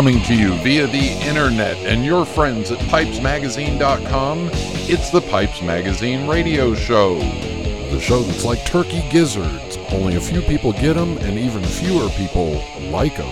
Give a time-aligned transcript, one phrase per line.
[0.00, 4.48] Coming to you via the internet and your friends at pipesmagazine.com,
[4.88, 7.18] it's the Pipes Magazine radio show.
[7.18, 9.76] The show that's like turkey gizzards.
[9.90, 13.28] Only a few people get them, and even fewer people like them.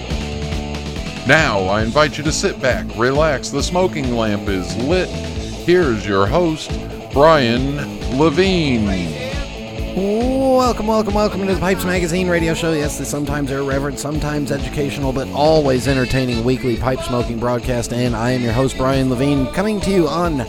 [1.26, 5.08] Now, I invite you to sit back, relax, the smoking lamp is lit.
[5.08, 6.70] Here's your host,
[7.14, 7.76] Brian
[8.18, 9.27] Levine.
[9.98, 12.72] Welcome, welcome, welcome to the Pipes Magazine radio show.
[12.72, 17.92] Yes, the sometimes irreverent, sometimes educational, but always entertaining weekly pipe smoking broadcast.
[17.92, 20.46] And I am your host, Brian Levine, coming to you on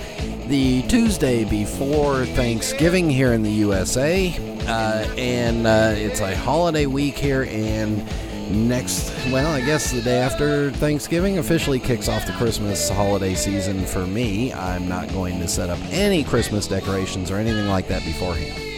[0.50, 4.38] the Tuesday before Thanksgiving here in the USA.
[4.68, 8.06] Uh, and uh, it's a holiday week here, and
[8.70, 13.84] next, well, I guess the day after Thanksgiving officially kicks off the Christmas holiday season
[13.84, 14.54] for me.
[14.54, 18.69] I'm not going to set up any Christmas decorations or anything like that beforehand.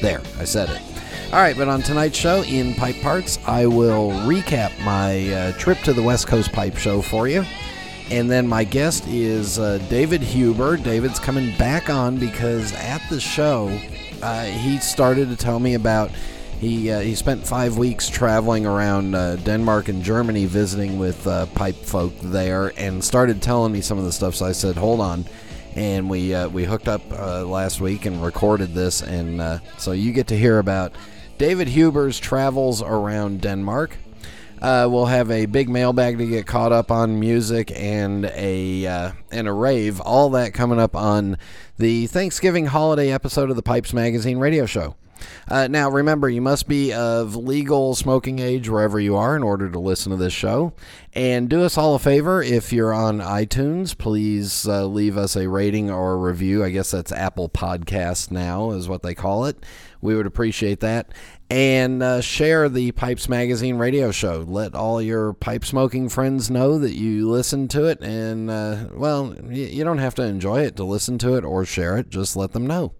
[0.00, 0.80] There, I said it.
[1.32, 5.78] All right, but on tonight's show in Pipe Parts, I will recap my uh, trip
[5.80, 7.44] to the West Coast Pipe Show for you.
[8.10, 10.78] And then my guest is uh, David Huber.
[10.78, 13.68] David's coming back on because at the show,
[14.22, 16.10] uh, he started to tell me about.
[16.58, 21.46] He, uh, he spent five weeks traveling around uh, Denmark and Germany visiting with uh,
[21.46, 24.34] pipe folk there and started telling me some of the stuff.
[24.34, 25.24] So I said, hold on
[25.78, 29.92] and we uh, we hooked up uh, last week and recorded this, and uh, so
[29.92, 30.92] you get to hear about
[31.38, 33.96] David Huber's travels around Denmark.
[34.60, 39.12] Uh, we'll have a big mailbag to get caught up on music and a uh,
[39.30, 40.00] and a rave.
[40.00, 41.38] All that coming up on
[41.78, 44.96] the Thanksgiving holiday episode of the Pipes Magazine radio show.
[45.48, 49.70] Uh, now, remember, you must be of legal smoking age wherever you are in order
[49.70, 50.72] to listen to this show.
[51.14, 55.48] And do us all a favor if you're on iTunes, please uh, leave us a
[55.48, 56.62] rating or a review.
[56.62, 59.64] I guess that's Apple Podcast now, is what they call it.
[60.00, 61.12] We would appreciate that.
[61.50, 64.44] And uh, share the Pipes Magazine radio show.
[64.46, 68.00] Let all your pipe smoking friends know that you listen to it.
[68.02, 71.96] And, uh, well, you don't have to enjoy it to listen to it or share
[71.96, 72.92] it, just let them know.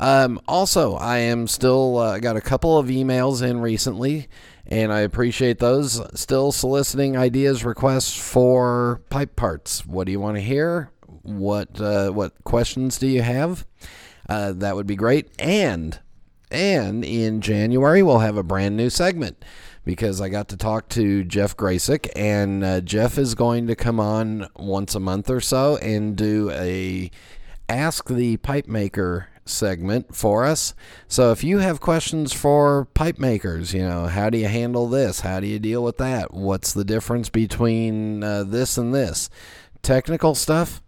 [0.00, 4.28] Um, also, I am still uh, got a couple of emails in recently,
[4.66, 6.00] and I appreciate those.
[6.18, 9.84] Still soliciting ideas, requests for pipe parts.
[9.86, 10.90] What do you want to hear?
[11.22, 13.66] What uh, what questions do you have?
[14.26, 15.28] Uh, that would be great.
[15.38, 16.00] And
[16.50, 19.44] and in January we'll have a brand new segment
[19.84, 24.00] because I got to talk to Jeff Gracik, and uh, Jeff is going to come
[24.00, 27.10] on once a month or so and do a
[27.68, 30.74] ask the pipe maker segment for us.
[31.08, 35.20] So if you have questions for pipe makers, you know, how do you handle this?
[35.20, 36.32] How do you deal with that?
[36.32, 39.30] What's the difference between uh, this and this?
[39.82, 40.82] Technical stuff?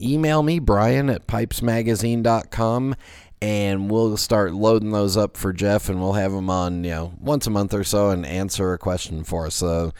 [0.00, 2.94] Email me, Brian at pipesmagazine.com,
[3.40, 7.12] and we'll start loading those up for Jeff, and we'll have him on, you know,
[7.20, 9.54] once a month or so and answer a question for us.
[9.54, 9.92] So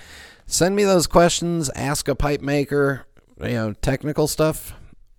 [0.46, 3.06] send me those questions, ask a pipe maker,
[3.40, 4.74] you know, technical stuff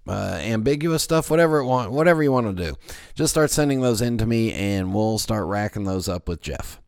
[0.09, 2.75] uh, ambiguous stuff, whatever it want, whatever you want to do.
[3.15, 6.79] Just start sending those in to me, and we'll start racking those up with Jeff.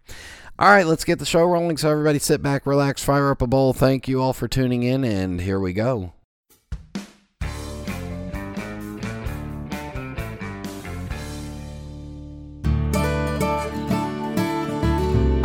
[0.57, 1.77] All right, let's get the show rolling.
[1.77, 3.73] So everybody, sit back, relax, fire up a bowl.
[3.73, 6.13] Thank you all for tuning in, and here we go.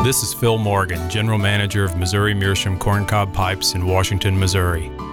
[0.05, 4.91] This is Phil Morgan, General Manager of Missouri Meerschaum Corncob Pipes in Washington, Missouri.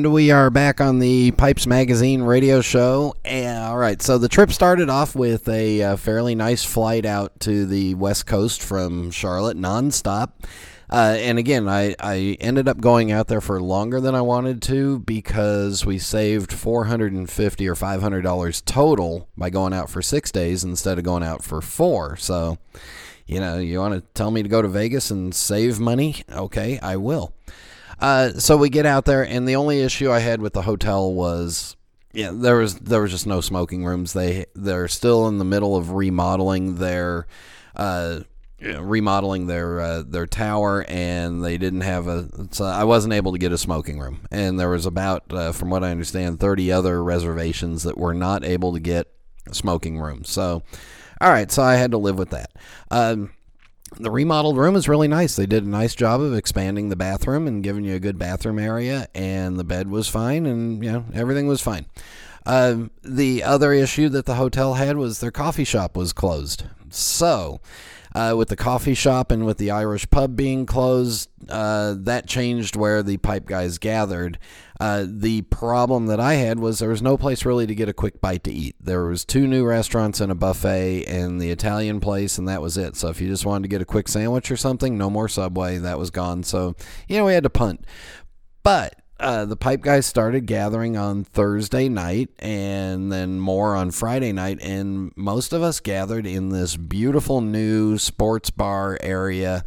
[0.00, 3.14] And we are back on the Pipes Magazine radio show.
[3.22, 7.38] And, all right, so the trip started off with a uh, fairly nice flight out
[7.40, 10.30] to the West Coast from Charlotte, nonstop.
[10.88, 14.62] Uh, and again, I, I ended up going out there for longer than I wanted
[14.62, 20.96] to because we saved 450 or $500 total by going out for six days instead
[20.96, 22.16] of going out for four.
[22.16, 22.56] So,
[23.26, 26.24] you know, you want to tell me to go to Vegas and save money?
[26.32, 27.34] Okay, I will.
[28.00, 31.12] Uh, so we get out there, and the only issue I had with the hotel
[31.12, 31.76] was,
[32.12, 34.12] yeah, there was there was just no smoking rooms.
[34.14, 37.26] They they're still in the middle of remodeling their.
[37.76, 38.20] Uh,
[38.60, 43.38] remodeling their uh, their tower and they didn't have a so I wasn't able to
[43.38, 47.02] get a smoking room and there was about uh, from what I understand 30 other
[47.02, 49.08] reservations that were not able to get
[49.50, 50.62] smoking rooms so
[51.22, 52.50] all right so I had to live with that
[52.90, 53.32] um,
[53.96, 55.36] the remodeled room is really nice.
[55.36, 58.58] They did a nice job of expanding the bathroom and giving you a good bathroom
[58.58, 61.86] area, and the bed was fine, and you know everything was fine.
[62.46, 66.64] Um, the other issue that the hotel had was their coffee shop was closed.
[66.88, 67.60] So,
[68.14, 72.76] uh, with the coffee shop and with the Irish pub being closed, uh, that changed
[72.76, 74.38] where the pipe guys gathered.
[74.80, 77.92] Uh, the problem that I had was there was no place really to get a
[77.92, 78.76] quick bite to eat.
[78.80, 82.78] There was two new restaurants and a buffet and the Italian place, and that was
[82.78, 82.96] it.
[82.96, 85.76] So if you just wanted to get a quick sandwich or something, no more Subway.
[85.76, 86.42] That was gone.
[86.44, 86.74] So
[87.08, 87.84] you know we had to punt.
[88.62, 94.32] But uh, the pipe guys started gathering on Thursday night and then more on Friday
[94.32, 94.62] night.
[94.62, 99.62] And most of us gathered in this beautiful new sports bar area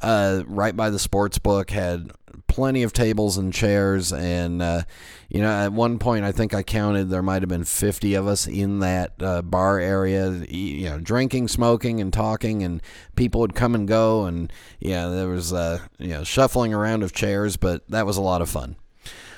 [0.00, 2.12] uh, right by the sports book, had
[2.54, 4.12] plenty of tables and chairs.
[4.12, 4.82] And, uh,
[5.28, 8.28] you know, at one point, I think I counted there might have been 50 of
[8.28, 12.62] us in that uh, bar area, you know, drinking, smoking, and talking.
[12.62, 12.80] And
[13.16, 14.26] people would come and go.
[14.26, 18.22] And, yeah, there was, uh, you know, shuffling around of chairs, but that was a
[18.22, 18.76] lot of fun.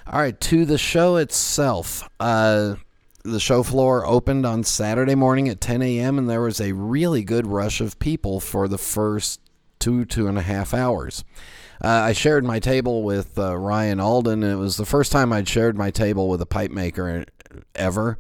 [0.06, 2.06] All right, to the show itself.
[2.20, 2.76] Uh,
[3.22, 7.24] the show floor opened on Saturday morning at 10 a.m., and there was a really
[7.24, 9.40] good rush of people for the first
[9.78, 11.24] two, two and a half hours.
[11.82, 15.32] Uh, I shared my table with uh, Ryan Alden, and it was the first time
[15.32, 17.25] I'd shared my table with a pipe maker
[17.75, 18.19] ever.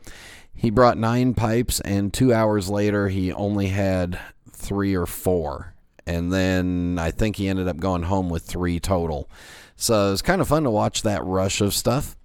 [0.54, 4.18] He brought nine pipes, and two hours later, he only had
[4.50, 5.74] three or four.
[6.06, 9.28] And then I think he ended up going home with three total.
[9.76, 12.16] So it was kind of fun to watch that rush of stuff.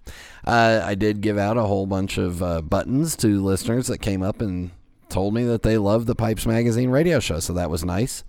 [0.46, 4.22] Uh, I did give out a whole bunch of uh, buttons to listeners that came
[4.22, 4.70] up and
[5.08, 8.24] told me that they loved the Pipes Magazine radio show, so that was nice.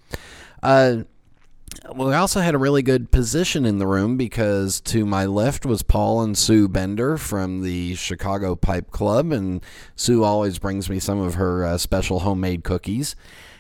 [0.62, 1.04] Uh,
[1.96, 5.84] we also had a really good position in the room because to my left was
[5.84, 9.64] Paul and Sue Bender from the Chicago Pipe Club, and
[9.96, 13.16] Sue always brings me some of her uh, special homemade cookies.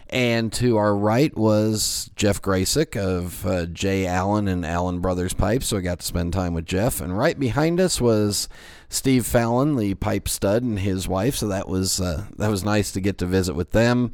[0.10, 4.06] And to our right was Jeff Gracik of uh, J.
[4.06, 7.01] Alan and Allen Brothers Pipes, so I got to spend time with Jeff.
[7.01, 8.48] And right behind us was
[8.89, 11.36] Steve Fallon, the pipe stud, and his wife.
[11.36, 14.12] So that was uh, that was nice to get to visit with them.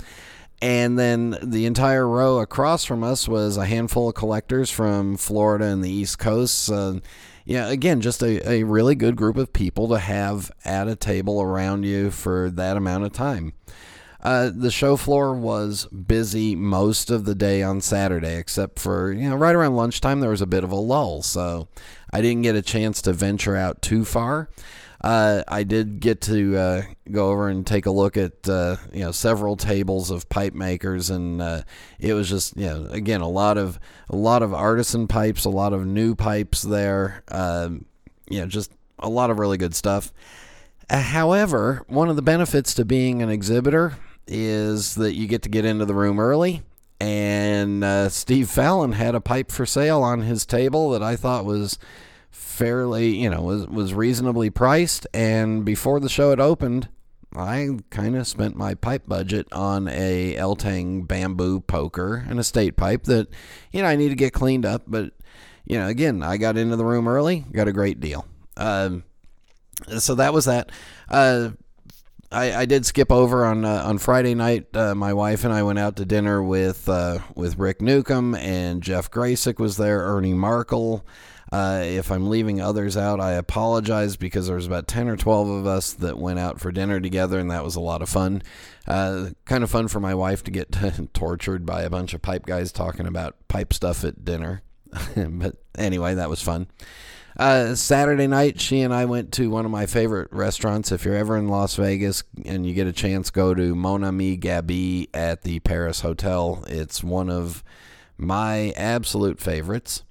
[0.61, 5.65] And then the entire row across from us was a handful of collectors from Florida
[5.65, 6.69] and the East Coast.
[6.69, 6.99] Uh,
[7.45, 11.41] yeah, again, just a, a really good group of people to have at a table
[11.41, 13.53] around you for that amount of time.
[14.21, 19.29] Uh, the show floor was busy most of the day on Saturday, except for, you
[19.29, 21.21] know, right around lunchtime, there was a bit of a lull.
[21.21, 21.69] So
[22.11, 24.49] I didn't get a chance to venture out too far.
[25.01, 29.01] Uh, I did get to uh, go over and take a look at uh, you
[29.01, 31.61] know several tables of pipe makers, and uh,
[31.99, 33.79] it was just you know again a lot of
[34.09, 37.23] a lot of artisan pipes, a lot of new pipes there.
[37.29, 37.85] Um,
[38.29, 40.11] you know, just a lot of really good stuff.
[40.89, 43.97] Uh, however, one of the benefits to being an exhibitor
[44.27, 46.61] is that you get to get into the room early.
[47.01, 51.45] And uh, Steve Fallon had a pipe for sale on his table that I thought
[51.45, 51.79] was
[52.31, 55.07] fairly, you know, was, was reasonably priced.
[55.13, 56.89] And before the show had opened,
[57.35, 62.75] I kind of spent my pipe budget on a Eltang bamboo poker and a state
[62.75, 63.27] pipe that,
[63.71, 64.83] you know, I need to get cleaned up.
[64.87, 65.13] But,
[65.65, 68.25] you know, again, I got into the room early, got a great deal.
[68.57, 69.03] Um,
[69.99, 70.71] so that was that.
[71.07, 71.51] Uh,
[72.31, 74.67] I, I did skip over on uh, on Friday night.
[74.75, 78.83] Uh, my wife and I went out to dinner with uh, with Rick Newcomb and
[78.83, 80.01] Jeff Gracik was there.
[80.01, 81.05] Ernie Markle.
[81.51, 85.49] Uh, if I'm leaving others out, I apologize because there was about ten or twelve
[85.49, 88.43] of us that went out for dinner together, and that was a lot of fun.
[88.87, 90.75] Uh, kind of fun for my wife to get
[91.13, 94.61] tortured by a bunch of pipe guys talking about pipe stuff at dinner.
[95.15, 96.67] but anyway, that was fun.
[97.37, 100.91] Uh, Saturday night, she and I went to one of my favorite restaurants.
[100.91, 104.37] If you're ever in Las Vegas and you get a chance, go to Mon Ami
[104.37, 106.65] Gabi at the Paris Hotel.
[106.67, 107.63] It's one of
[108.17, 110.03] my absolute favorites.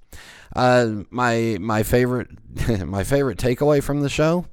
[0.55, 2.29] Uh, my my favorite
[2.85, 4.45] my favorite takeaway from the show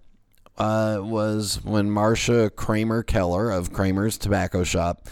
[0.58, 5.06] uh, was when Marcia Kramer Keller of Kramer's Tobacco Shop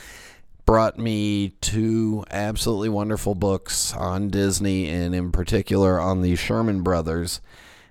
[0.66, 7.40] brought me two absolutely wonderful books on Disney and in particular on the Sherman brothers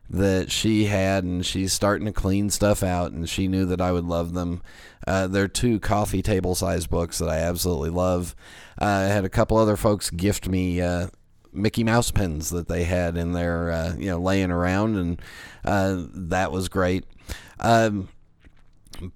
[0.10, 3.92] that she had and she's starting to clean stuff out and she knew that I
[3.92, 4.62] would love them.
[5.08, 8.36] Uh, they're two coffee table size books that I absolutely love.
[8.82, 11.08] Uh, I had a couple other folks gift me uh,
[11.54, 15.22] Mickey Mouse pins that they had in there, uh, you know, laying around and
[15.66, 17.06] uh, that was great.
[17.60, 18.10] Um,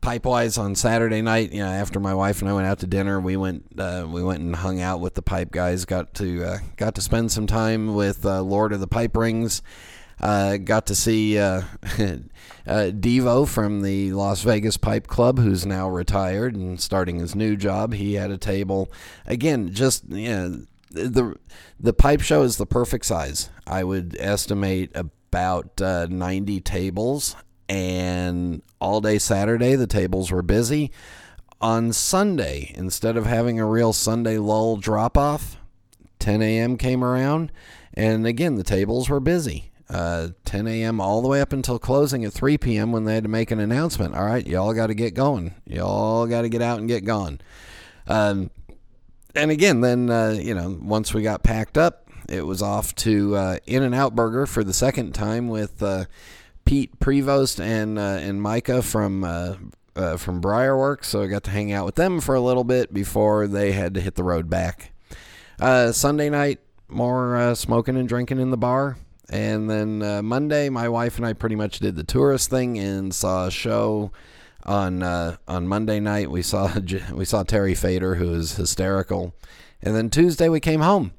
[0.01, 3.20] Pipewise on Saturday night, you know, after my wife and I went out to dinner,
[3.20, 5.86] we went uh, we went and hung out with the pipe guys.
[5.86, 9.62] Got to uh, got to spend some time with uh, Lord of the Pipe Rings.
[10.20, 15.88] Uh, got to see uh, uh, Devo from the Las Vegas Pipe Club, who's now
[15.88, 17.94] retired and starting his new job.
[17.94, 18.91] He had a table.
[19.27, 21.36] Again, just you know, the
[21.79, 23.50] the pipe show is the perfect size.
[23.65, 27.36] I would estimate about uh, 90 tables,
[27.67, 30.91] and all day Saturday the tables were busy.
[31.60, 35.58] On Sunday, instead of having a real Sunday lull drop off,
[36.20, 36.77] 10 a.m.
[36.77, 37.51] came around,
[37.94, 39.72] and again the tables were busy.
[39.89, 41.00] Uh, 10 a.m.
[41.00, 42.91] all the way up until closing at 3 p.m.
[42.91, 44.15] when they had to make an announcement.
[44.15, 45.56] All right, y'all got to get going.
[45.65, 47.39] Y'all got to get out and get gone.
[48.06, 48.51] Um,
[49.38, 53.36] and again, then uh, you know, once we got packed up, it was off to
[53.36, 56.06] uh, In and Out Burger for the second time with uh,
[56.65, 59.56] Pete Prevost and uh, and Micah from uh,
[59.96, 61.06] uh, from Briarworks.
[61.06, 63.94] So I got to hang out with them for a little bit before they had
[63.94, 64.91] to hit the road back.
[65.60, 68.98] Sunday night, more smoking and drinking in the bar.
[69.29, 73.48] And then Monday, my wife and I pretty much did the tourist thing and saw
[73.48, 74.12] a show
[74.68, 76.72] on uh, on Monday night we saw
[77.14, 79.34] we saw Terry Fator who is hysterical,
[79.82, 81.14] and then Tuesday we came home.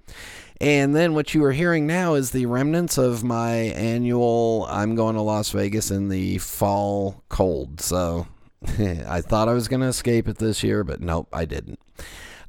[0.61, 5.15] And then what you are hearing now is the remnants of my annual I'm going
[5.15, 7.81] to Las Vegas in the fall cold.
[7.81, 8.27] So
[9.07, 11.79] I thought I was going to escape it this year, but nope, I didn't.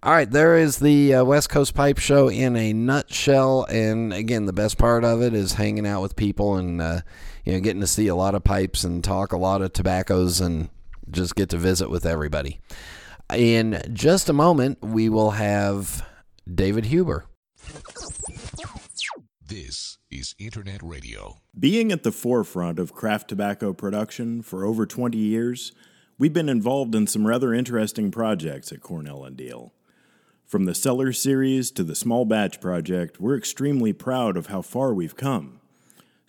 [0.02, 3.66] All right, there is the uh, West Coast Pipe Show in a nutshell.
[3.66, 7.02] And again, the best part of it is hanging out with people and uh,
[7.46, 10.40] you know getting to see a lot of pipes and talk a lot of tobaccos
[10.40, 10.70] and
[11.12, 12.60] just get to visit with everybody.
[13.34, 16.06] In just a moment, we will have
[16.52, 17.26] David Huber.
[19.46, 21.38] This is Internet Radio.
[21.58, 25.72] Being at the forefront of craft tobacco production for over 20 years,
[26.18, 29.72] we've been involved in some rather interesting projects at Cornell and Diehl.
[30.46, 34.94] From the Cellar Series to the Small Batch Project, we're extremely proud of how far
[34.94, 35.60] we've come.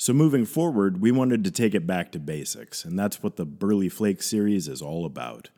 [0.01, 3.45] So, moving forward, we wanted to take it back to basics, and that's what the
[3.45, 5.51] Burley Flake series is all about.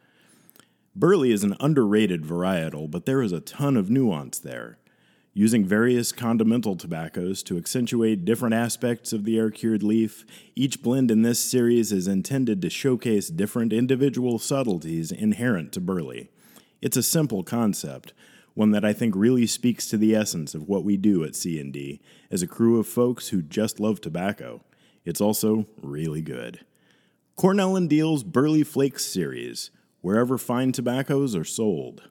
[0.97, 4.79] Burley is an underrated varietal, but there is a ton of nuance there.
[5.33, 11.13] Using various condimental tobaccos to accentuate different aspects of the air cured leaf, each blend
[11.13, 16.31] in this series is intended to showcase different individual subtleties inherent to Burley.
[16.81, 18.13] It's a simple concept,
[18.55, 22.01] one that I think really speaks to the essence of what we do at C&D
[22.31, 24.63] as a crew of folks who just love tobacco.
[25.05, 26.61] It's also really good.
[27.37, 32.03] Cornell and Diehl's Burley Flakes series, wherever fine tobaccos are sold.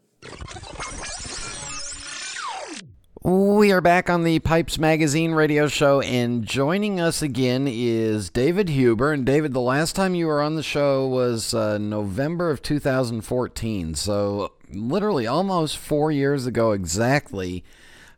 [3.23, 8.67] We are back on the Pipes Magazine radio show, and joining us again is David
[8.69, 9.13] Huber.
[9.13, 13.93] And David, the last time you were on the show was uh, November of 2014.
[13.93, 17.63] So literally almost four years ago exactly.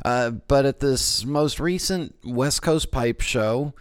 [0.04, 3.74] Uh, but at this most recent West Coast Pipe Show,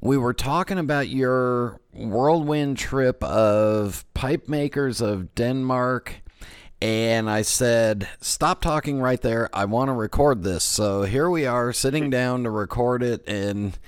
[0.00, 6.22] we were talking about your whirlwind trip of pipe makers of Denmark.
[6.82, 9.50] And I said, stop talking right there.
[9.52, 10.64] I want to record this.
[10.64, 13.22] So here we are sitting down to record it.
[13.28, 13.78] And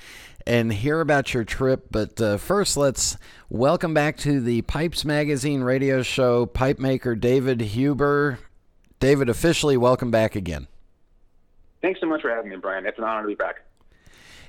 [0.47, 1.87] and hear about your trip.
[1.91, 3.17] But uh, first, let's
[3.49, 8.39] welcome back to the Pipes Magazine radio show, pipe maker David Huber.
[9.01, 10.69] David, officially welcome back again.
[11.81, 12.87] Thanks so much for having me, Brian.
[12.87, 13.57] It's an honor to be back.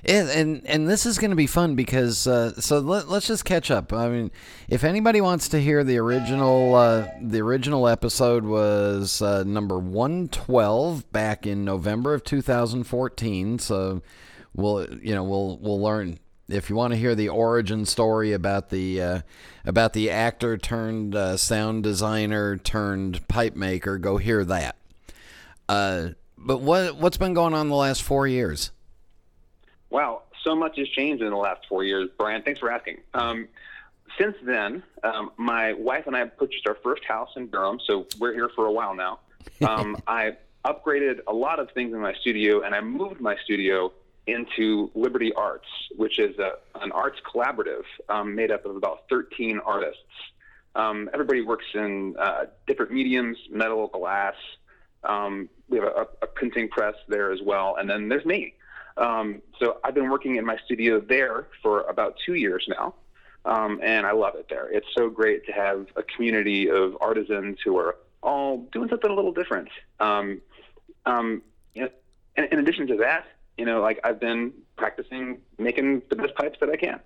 [0.06, 3.46] And and, and this is going to be fun because uh, so let, us just
[3.46, 3.92] catch up.
[3.92, 4.30] I mean,
[4.68, 10.28] if anybody wants to hear the original uh, the original episode was uh, number one
[10.28, 13.58] twelve back in November of two thousand fourteen.
[13.58, 14.02] So
[14.54, 16.18] we'll you know we'll we'll learn
[16.48, 19.20] if you want to hear the origin story about the uh,
[19.64, 24.76] about the actor turned uh, sound designer turned pipe maker, go hear that.
[25.68, 28.70] Uh, but what what's been going on the last four years?
[29.90, 32.42] Wow, so much has changed in the last four years, Brian.
[32.42, 32.98] Thanks for asking.
[33.14, 33.48] Um,
[34.18, 38.32] since then, um, my wife and I purchased our first house in Durham, so we're
[38.32, 39.20] here for a while now.
[39.64, 43.92] Um, I upgraded a lot of things in my studio, and I moved my studio
[44.26, 49.60] into Liberty Arts, which is a, an arts collaborative um, made up of about 13
[49.64, 50.00] artists.
[50.74, 54.34] Um, everybody works in uh, different mediums metal, glass.
[55.04, 57.76] Um, we have a, a, printing press there as well.
[57.78, 58.54] And then there's me.
[58.96, 62.94] Um, so I've been working in my studio there for about two years now.
[63.44, 64.68] Um, and I love it there.
[64.72, 69.14] It's so great to have a community of artisans who are all doing something a
[69.14, 69.68] little different.
[70.00, 70.40] Um,
[71.74, 71.88] you know,
[72.36, 76.58] in, in addition to that, you know, like I've been practicing making the best pipes
[76.60, 77.00] that I can.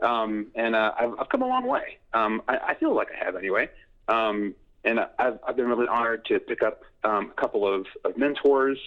[0.00, 1.98] Um, and uh, I've, I've come a long way.
[2.12, 3.70] Um, I, I feel like I have anyway.
[4.08, 8.16] Um, and I've, I've been really honored to pick up um, a couple of, of
[8.18, 8.78] mentors.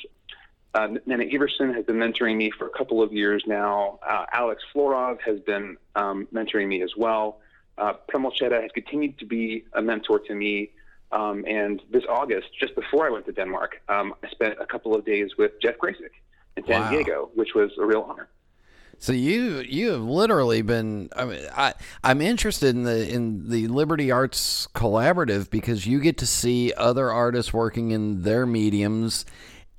[0.75, 3.99] Uh, Nanna Ivarsson has been mentoring me for a couple of years now.
[4.07, 7.39] Uh, Alex Florov has been um, mentoring me as well.
[7.79, 10.71] Uh, Premolcheta has continued to be a mentor to me.
[11.11, 15.05] Um, and this August, just before I went to Denmark, I spent a couple of
[15.05, 16.11] days with Jeff Gracik
[16.57, 16.89] in San Wow.
[16.89, 18.27] Diego, which was a real honor.
[18.99, 21.09] So you you have literally been.
[21.15, 26.17] I mean, I I'm interested in the in the Liberty Arts Collaborative because you get
[26.17, 29.23] to see other artists working in their mediums.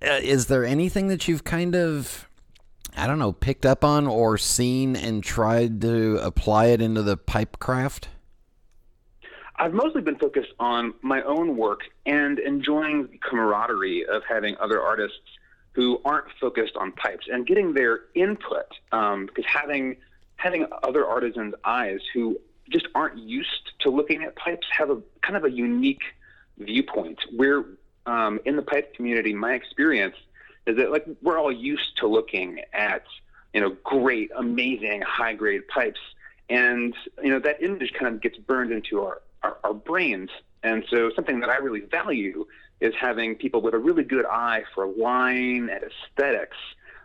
[0.00, 2.28] Uh, is there anything that you've kind of
[2.96, 7.16] I don't know picked up on or seen and tried to apply it into the
[7.16, 8.08] pipe craft?
[9.56, 14.80] I've mostly been focused on my own work and enjoying the camaraderie of having other
[14.80, 15.18] artists
[15.78, 18.66] who aren't focused on pipes and getting their input.
[18.90, 19.96] Um, because having
[20.34, 22.36] having other artisans' eyes who
[22.68, 26.02] just aren't used to looking at pipes have a kind of a unique
[26.58, 27.20] viewpoint.
[27.36, 27.64] Where
[28.06, 30.16] um, in the pipe community, my experience
[30.66, 33.04] is that like we're all used to looking at
[33.54, 36.00] you know great, amazing, high grade pipes,
[36.50, 36.92] and
[37.22, 40.30] you know that image kind of gets burned into our, our, our brains.
[40.64, 42.46] And so something that I really value
[42.80, 46.56] is having people with a really good eye for line and aesthetics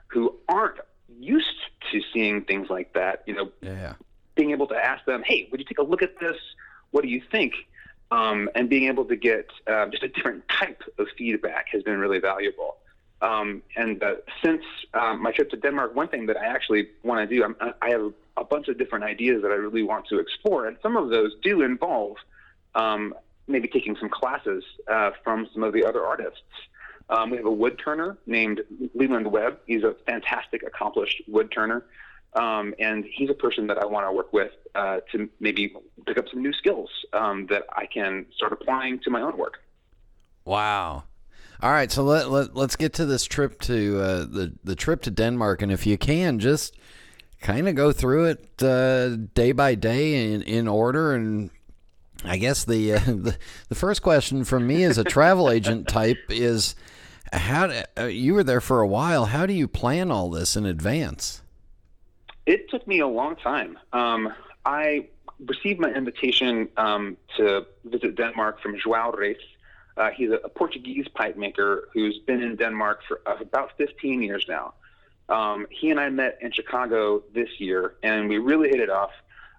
[0.07, 0.79] who aren't
[1.19, 1.47] used
[1.91, 3.23] to seeing things like that.
[3.25, 3.93] You know, Yeah.
[4.35, 6.37] being able to ask them, "Hey, would you take a look at this?
[6.91, 7.53] What do you think?"
[8.11, 11.99] Um, and being able to get uh, just a different type of feedback has been
[11.99, 12.77] really valuable.
[13.21, 14.63] Um, and uh, since
[14.93, 17.89] um, my trip to Denmark, one thing that I actually want to do, I'm, I
[17.89, 21.09] have a bunch of different ideas that I really want to explore, and some of
[21.09, 22.17] those do involve
[22.75, 23.13] um,
[23.47, 26.41] maybe taking some classes uh, from some of the other artists.
[27.09, 28.61] Um, we have a wood turner named
[28.95, 29.59] Leland Webb.
[29.65, 31.85] He's a fantastic, accomplished wood turner.
[32.35, 35.73] Um, and he's a person that I want to work with uh, to maybe
[36.05, 39.59] pick up some new skills um, that I can start applying to my own work.
[40.45, 41.03] Wow.
[41.61, 45.01] All right, so let, let let's get to this trip to uh, the the trip
[45.03, 46.75] to Denmark, and if you can, just
[47.39, 51.13] kind of go through it uh, day by day in in order.
[51.13, 51.51] And
[52.25, 53.37] I guess the, uh, the
[53.69, 56.75] the first question from me as a travel agent type is,
[57.31, 59.25] how do, uh, you were there for a while?
[59.25, 61.41] How do you plan all this in advance?
[62.45, 63.77] It took me a long time.
[63.93, 64.33] Um,
[64.65, 65.07] I
[65.45, 69.37] received my invitation um, to visit Denmark from João Reis.
[69.95, 74.21] Uh, he's a, a Portuguese pipe maker who's been in Denmark for uh, about 15
[74.21, 74.73] years now.
[75.29, 79.11] Um, he and I met in Chicago this year, and we really hit it off.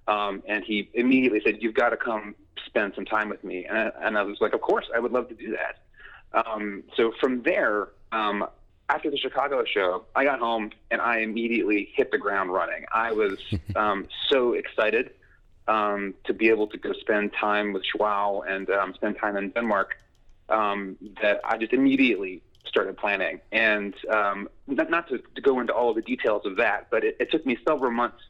[0.06, 2.34] Um, and he immediately said, "You've got to come
[2.66, 5.12] spend some time with me." And I, and I was like, "Of course, I would
[5.12, 8.46] love to do that." Um, so from there, um,
[8.88, 12.84] after the Chicago show, I got home and I immediately hit the ground running.
[12.92, 13.38] I was
[13.76, 15.10] um, so excited
[15.68, 19.50] um, to be able to go spend time with Joao and um, spend time in
[19.50, 19.96] Denmark
[20.48, 23.40] um, that I just immediately started planning.
[23.52, 27.16] And um, not, not to, to go into all the details of that, but it,
[27.20, 28.22] it took me several months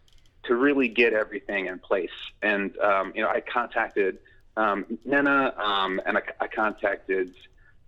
[0.46, 2.10] to really get everything in place.
[2.42, 4.18] And um, you know, I contacted
[4.56, 7.34] um, Nanna um, and I, I contacted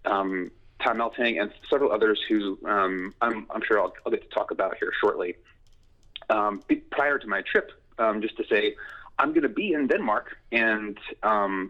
[0.05, 0.51] um,
[0.83, 4.51] Tom Eltang and several others who um, I'm, I'm sure I'll, I'll get to talk
[4.51, 5.37] about here shortly.
[6.29, 7.71] Um, prior to my trip,
[8.21, 8.75] just to say,
[9.19, 10.99] I'm going to be in Denmark, and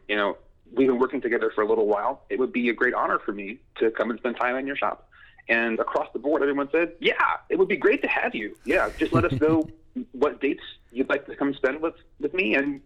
[0.08, 0.38] you know,
[0.72, 2.22] we've been working together for a little while.
[2.30, 4.76] It would be a great honor for me to come and spend time in your
[4.76, 5.08] shop.
[5.48, 7.14] And across the board, everyone said, "Yeah,
[7.48, 8.56] it would be great to have you.
[8.64, 9.68] Yeah, just let us know
[10.12, 12.80] what dates you'd like to come spend with with me, and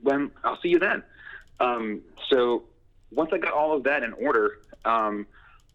[0.00, 1.02] when I'll see you then."
[1.60, 2.64] Um, so
[3.10, 5.26] once I got all of that in order, um,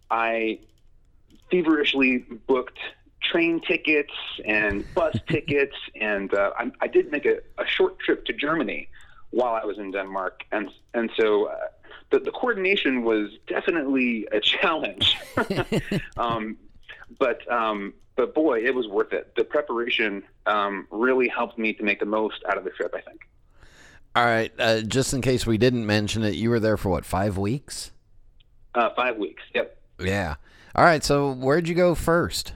[0.10, 0.60] I
[1.50, 2.80] feverishly booked
[3.22, 4.14] train tickets
[4.46, 8.90] and bus tickets, and uh, I, I did make a, a short trip to Germany
[9.32, 11.56] while I was in Denmark, and and so uh,
[12.12, 15.18] the, the coordination was definitely a challenge.
[16.18, 16.58] um,
[17.20, 19.34] but um, but boy, it was worth it.
[19.36, 22.94] The preparation um, really helped me to make the most out of the trip.
[22.96, 23.22] I think.
[24.16, 27.06] All right, uh, just in case we didn't mention it, you were there for what
[27.06, 27.92] five weeks?
[28.76, 29.42] Uh, five weeks.
[29.56, 29.78] Yep.
[30.02, 30.36] Yeah.
[30.76, 32.54] All right, so where'd you go first?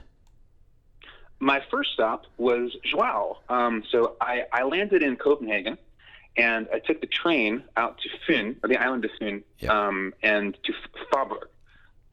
[1.38, 3.38] My first stop was Joao.
[3.50, 5.76] Um, so I, I landed in Copenhagen,
[6.36, 9.86] and I took the train out to Fyn, or the island of Fyn, Yeah.
[9.88, 10.72] um, and to
[11.12, 11.48] Faaborg,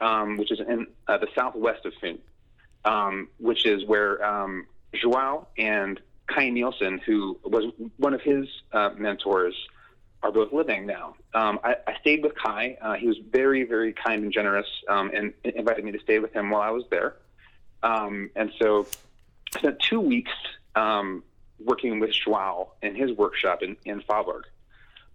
[0.01, 2.17] um, which is in uh, the southwest of Fyn,
[2.85, 8.91] um, which is where um, Joao and Kai Nielsen, who was one of his uh,
[8.97, 9.55] mentors,
[10.21, 11.15] are both living now.
[11.33, 12.77] Um, I, I stayed with Kai.
[12.81, 16.33] Uh, he was very, very kind and generous, um, and invited me to stay with
[16.33, 17.15] him while I was there.
[17.83, 18.87] Um, and so
[19.53, 20.31] I spent two weeks
[20.75, 21.23] um,
[21.59, 24.43] working with Joao in his workshop in, in Faaborg.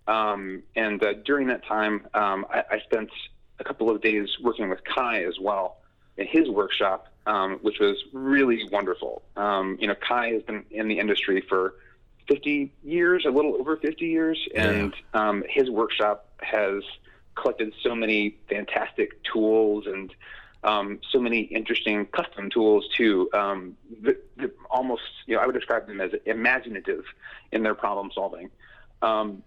[0.06, 3.10] Um, and uh, during that time, um, I, I spent
[3.58, 5.78] a couple of days working with Kai as well
[6.16, 9.22] in his workshop, um, which was really wonderful.
[9.36, 11.74] Um, you know, Kai has been in the industry for
[12.26, 16.82] 50 years, a little over 50 years, and um, his workshop has
[17.34, 20.12] collected so many fantastic tools and
[20.64, 23.28] um, so many interesting custom tools too.
[23.34, 27.04] Um, the, the almost, you know, I would describe them as imaginative
[27.52, 28.50] in their problem solving.
[29.02, 29.42] Um,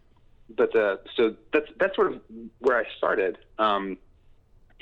[0.55, 2.21] but uh, so that's that's sort of
[2.59, 3.39] where I started.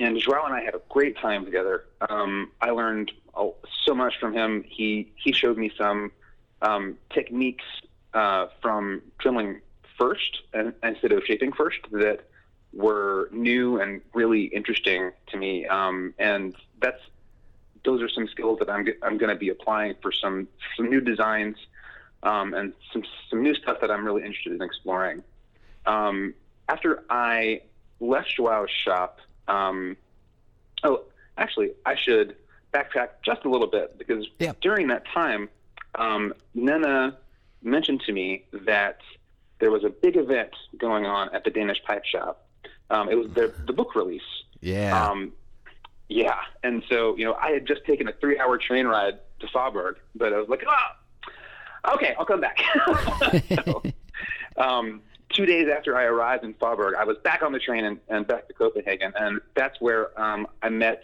[0.00, 1.84] And Joao and I had a great time together.
[2.08, 4.64] Um, I learned oh, so much from him.
[4.66, 6.10] He he showed me some
[6.62, 7.64] um, techniques
[8.14, 9.60] uh, from drilling
[9.98, 12.20] first and, instead of shaping first that
[12.72, 15.66] were new and really interesting to me.
[15.66, 17.02] Um, and that's
[17.84, 21.02] those are some skills that I'm I'm going to be applying for some some new
[21.02, 21.56] designs
[22.22, 25.22] um, and some some new stuff that I'm really interested in exploring.
[25.84, 26.32] Um,
[26.70, 27.62] after I
[28.00, 29.18] left Joao's shop,
[29.50, 29.96] um,
[30.84, 31.02] oh,
[31.36, 32.36] actually, I should
[32.72, 34.52] backtrack just a little bit because Yeah.
[34.60, 35.48] during that time,
[35.96, 37.16] um, Nanna
[37.62, 39.00] mentioned to me that
[39.58, 42.46] there was a big event going on at the Danish Pipe Shop.
[42.90, 44.22] Um, it was the, the book release.
[44.60, 45.08] Yeah.
[45.08, 45.32] Um,
[46.08, 49.94] yeah, and so you know, I had just taken a three-hour train ride to Faaborg,
[50.14, 52.58] but I was like, oh, okay, I'll come back.
[53.64, 53.82] so,
[54.56, 57.98] um, two days after I arrived in Faaborg, I was back on the train and,
[58.08, 61.02] and back to Copenhagen, and that's where um, I met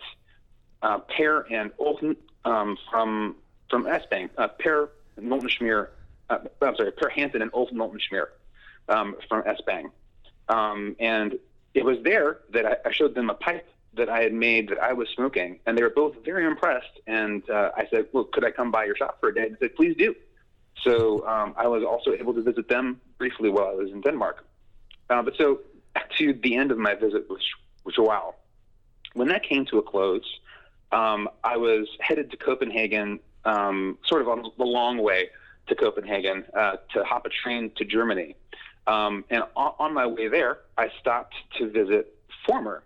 [0.83, 3.37] uh, Per and Olsen um, from
[3.71, 4.03] from S.
[4.11, 4.31] Bang.
[4.39, 5.89] Uh, per Noltensmeier,
[6.31, 8.29] uh, I'm sorry, Per Hansen and Olsen Noltensmeier
[8.89, 9.61] um, from S.
[9.67, 9.91] Bang.
[10.49, 11.39] Um, and
[11.75, 14.79] it was there that I, I showed them a pipe that I had made that
[14.79, 17.01] I was smoking, and they were both very impressed.
[17.07, 19.57] And uh, I said, "Well, could I come by your shop for a day?" And
[19.59, 20.15] they said, "Please do."
[20.83, 24.45] So um, I was also able to visit them briefly while I was in Denmark.
[25.11, 25.61] Uh, but so
[25.95, 27.41] back to the end of my visit with,
[27.85, 28.35] with Joao.
[29.15, 30.41] When that came to a close,
[30.93, 35.31] um, I was headed to Copenhagen, um, sort of on the long way
[35.69, 38.37] to Copenhagen uh, to hop a train to Germany.
[38.87, 42.13] Um, and on, on my way there, I stopped to visit
[42.47, 42.85] Former.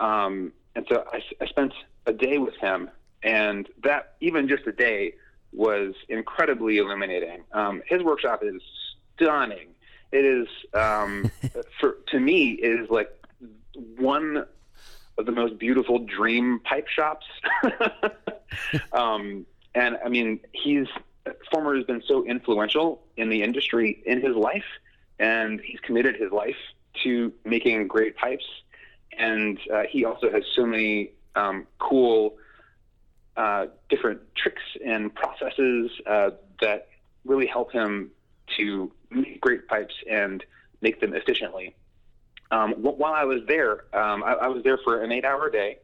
[0.00, 1.72] Um, and so I, I spent
[2.06, 2.90] a day with him,
[3.22, 5.14] and that even just a day
[5.56, 7.42] was incredibly illuminating.
[7.52, 8.60] Um, his workshop is
[9.16, 9.68] stunning.
[10.12, 11.30] It is, um,
[11.80, 13.10] for to me, it is like
[13.96, 14.44] one
[15.18, 17.26] of the most beautiful dream pipe shops.
[18.92, 20.86] um, and I mean, he's
[21.50, 24.64] former has been so influential in the industry in his life,
[25.18, 26.56] and he's committed his life
[27.02, 28.44] to making great pipes.
[29.18, 32.36] And uh, he also has so many um, cool
[33.36, 36.88] uh, different tricks and processes uh, that
[37.24, 38.10] really help him
[38.56, 40.44] to make great pipes and
[40.80, 41.74] make them efficiently.
[42.50, 45.78] Um, wh- while I was there, um, I, I was there for an eight-hour day,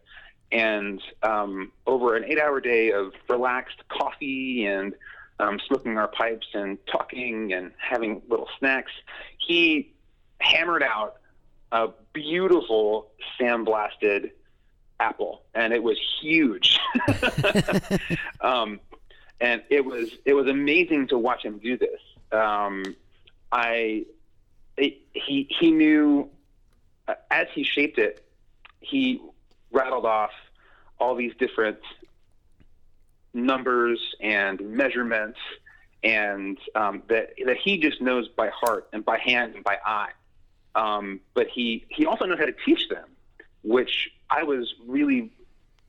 [0.51, 4.95] and um, over an eight-hour day of relaxed coffee and
[5.41, 8.93] um, smoking our pipes and talking and having little snacks,
[9.39, 9.93] he
[10.39, 11.17] hammered out
[11.73, 13.09] a beautiful
[13.41, 14.31] sandblasted
[15.03, 16.79] apple, and it was huge.
[18.41, 18.81] um,
[19.41, 22.01] and it was it was amazing to watch him do this.
[22.31, 22.95] Um,
[23.51, 24.07] I
[24.77, 26.31] it, he he knew
[27.09, 28.25] uh, as he shaped it,
[28.81, 29.21] he
[29.73, 30.31] rattled off
[30.99, 31.81] all these different
[33.35, 35.39] numbers and measurements,
[36.05, 40.13] and um, that that he just knows by heart and by hand and by eye.
[40.75, 43.09] Um, but he he also knows how to teach them,
[43.65, 45.31] which I was really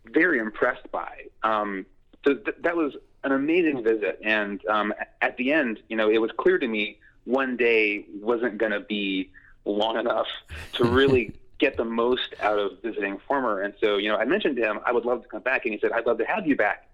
[0.06, 1.28] very impressed by.
[1.44, 1.86] Um,
[2.26, 6.18] so th- that was an amazing visit, and um, at the end, you know, it
[6.18, 9.32] was clear to me one day wasn't going to be
[9.64, 10.28] long enough
[10.74, 13.62] to really get the most out of visiting former.
[13.62, 15.74] And so, you know, I mentioned to him I would love to come back, and
[15.74, 16.90] he said I'd love to have you back.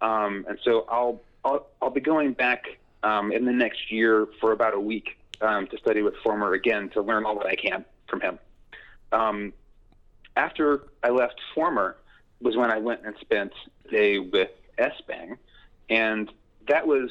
[0.00, 4.52] Um, and so I'll, I'll I'll be going back um, in the next year for
[4.52, 7.84] about a week um, to study with former again to learn all that I can
[8.08, 8.38] from him.
[9.12, 9.52] Um,
[10.36, 11.96] after I left former
[12.40, 13.52] was when I went and spent
[13.86, 15.36] a day with S-Bang,
[15.88, 16.30] and
[16.68, 17.10] that was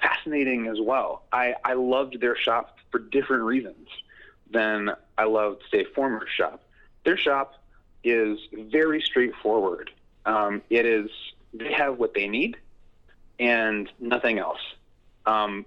[0.00, 1.22] fascinating as well.
[1.32, 3.88] I, I loved their shop for different reasons
[4.50, 6.62] than I loved, say, former shop.
[7.04, 7.54] Their shop
[8.04, 9.90] is very straightforward.
[10.24, 11.10] Um, it is
[11.54, 12.56] they have what they need
[13.38, 14.60] and nothing else.
[15.24, 15.64] Um,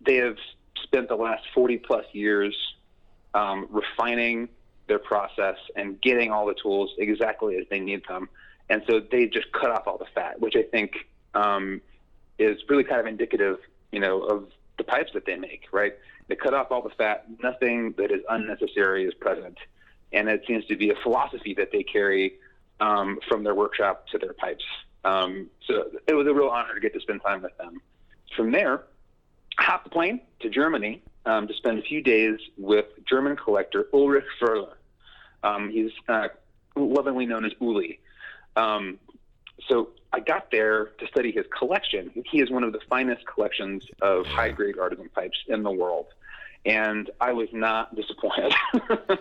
[0.00, 0.36] they have
[0.82, 2.56] spent the last 40 plus years
[3.34, 4.48] um, refining
[4.88, 8.28] their process and getting all the tools exactly as they need them.
[8.68, 10.92] And so they just cut off all the fat, which I think
[11.34, 11.80] um,
[12.38, 13.58] is really kind of indicative,
[13.92, 15.94] you know, of the pipes that they make, right?
[16.28, 17.26] They cut off all the fat.
[17.42, 19.58] Nothing that is unnecessary is present.
[20.12, 22.34] And it seems to be a philosophy that they carry
[22.80, 24.64] um, from their workshop to their pipes.
[25.04, 27.80] Um, so it was a real honor to get to spend time with them.
[28.36, 28.82] From there,
[29.58, 34.26] hop the plane to Germany um, to spend a few days with German collector Ulrich
[34.40, 34.74] Förler.
[35.42, 36.28] Um, he's uh,
[36.74, 38.00] lovingly known as Uli.
[38.56, 38.98] Um,
[39.68, 42.10] so I got there to study his collection.
[42.30, 46.06] He has one of the finest collections of high grade artisan pipes in the world.
[46.64, 48.52] And I was not disappointed.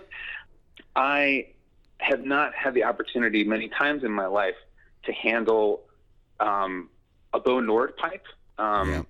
[0.96, 1.48] I
[2.00, 4.56] have not had the opportunity many times in my life
[5.04, 5.84] to handle
[6.40, 6.90] um,
[7.34, 8.26] a Bo Nordh pipe.
[8.58, 9.02] Um, Yeah.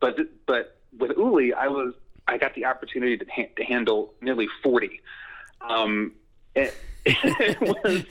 [0.00, 1.94] But but with Uli, I was
[2.28, 5.00] I got the opportunity to, ha- to handle nearly forty.
[5.60, 6.12] Um,
[7.04, 8.04] it, was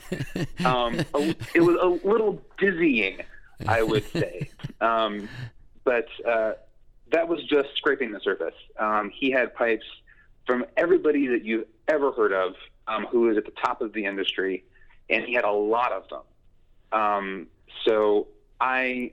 [0.64, 3.20] um, a, it was a little dizzying,
[3.66, 4.48] I would say.
[4.80, 5.28] Um,
[5.84, 6.52] but uh,
[7.12, 8.54] that was just scraping the surface.
[8.78, 9.84] Um, he had pipes
[10.46, 12.54] from everybody that you've ever heard of,
[12.86, 14.64] um, who is at the top of the industry,
[15.10, 16.98] and he had a lot of them.
[16.98, 17.46] Um,
[17.84, 18.28] so
[18.60, 19.12] I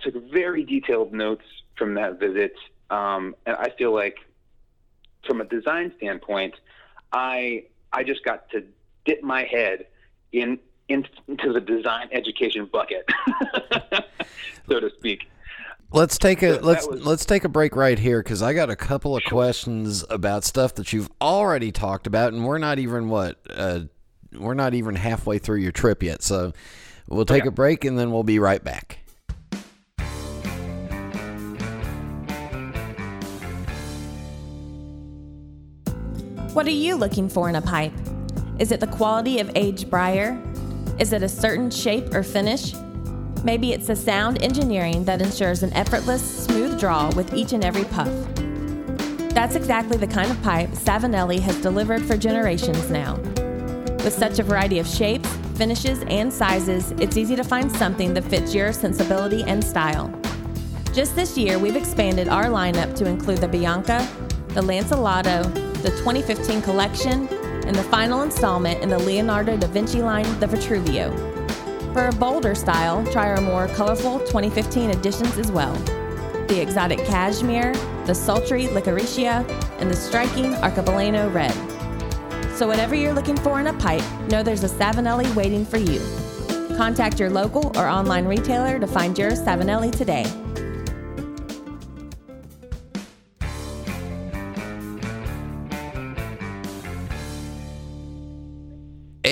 [0.00, 1.44] took very detailed notes
[1.76, 2.54] from that visit,
[2.90, 4.18] um, and I feel like,
[5.26, 6.54] from a design standpoint,
[7.12, 8.64] I I just got to
[9.04, 9.86] dip my head
[10.32, 13.08] in, in into the design education bucket,
[14.68, 15.28] so to speak.
[15.94, 18.70] Let's take a that let's was- let's take a break right here because I got
[18.70, 23.08] a couple of questions about stuff that you've already talked about, and we're not even
[23.10, 23.80] what uh,
[24.32, 26.22] we're not even halfway through your trip yet.
[26.22, 26.52] So
[27.08, 27.48] we'll take Okay.
[27.48, 29.00] a break and then we'll be right back.
[36.52, 37.94] What are you looking for in a pipe?
[38.58, 40.38] Is it the quality of aged briar?
[40.98, 42.74] Is it a certain shape or finish?
[43.42, 47.84] Maybe it's the sound engineering that ensures an effortless, smooth draw with each and every
[47.84, 48.12] puff.
[49.32, 53.16] That's exactly the kind of pipe Savinelli has delivered for generations now.
[54.04, 58.24] With such a variety of shapes, finishes, and sizes, it's easy to find something that
[58.24, 60.12] fits your sensibility and style.
[60.92, 64.06] Just this year, we've expanded our lineup to include the Bianca,
[64.48, 67.26] the Lancelotto, the 2015 collection,
[67.66, 71.12] and the final installment in the Leonardo da Vinci line, the Vitruvio.
[71.92, 75.74] For a bolder style, try our more colorful 2015 editions as well.
[76.46, 77.74] The exotic cashmere,
[78.06, 79.46] the sultry licoricia,
[79.80, 81.52] and the striking archipelago red.
[82.54, 86.00] So whatever you're looking for in a pipe, know there's a Savinelli waiting for you.
[86.76, 90.24] Contact your local or online retailer to find your Savinelli today.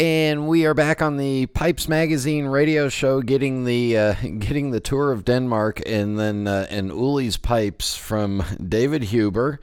[0.01, 4.81] And we are back on the Pipes Magazine radio show, getting the uh, getting the
[4.81, 9.61] tour of Denmark, and then uh, and Uli's pipes from David Huber.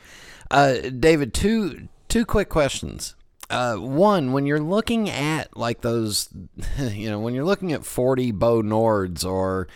[0.52, 3.16] Uh, David, two two quick questions.
[3.50, 6.30] Uh, one, when you're looking at like those,
[6.78, 9.68] you know, when you're looking at 40 Bo Nordhs, or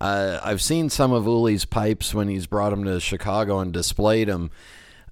[0.00, 4.28] uh, I've seen some of Uli's pipes when he's brought them to Chicago and displayed
[4.28, 4.50] them.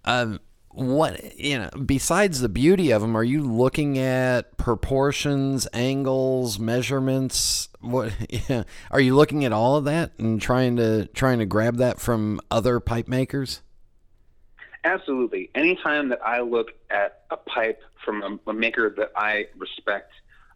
[0.06, 0.40] Um,
[0.74, 7.68] what you know besides the beauty of them are you looking at proportions angles measurements
[7.80, 8.12] what
[8.48, 12.00] yeah, are you looking at all of that and trying to trying to grab that
[12.00, 13.60] from other pipe makers
[14.84, 15.50] Absolutely.
[15.54, 20.12] Anytime that I look at a pipe from a, a maker that I respect,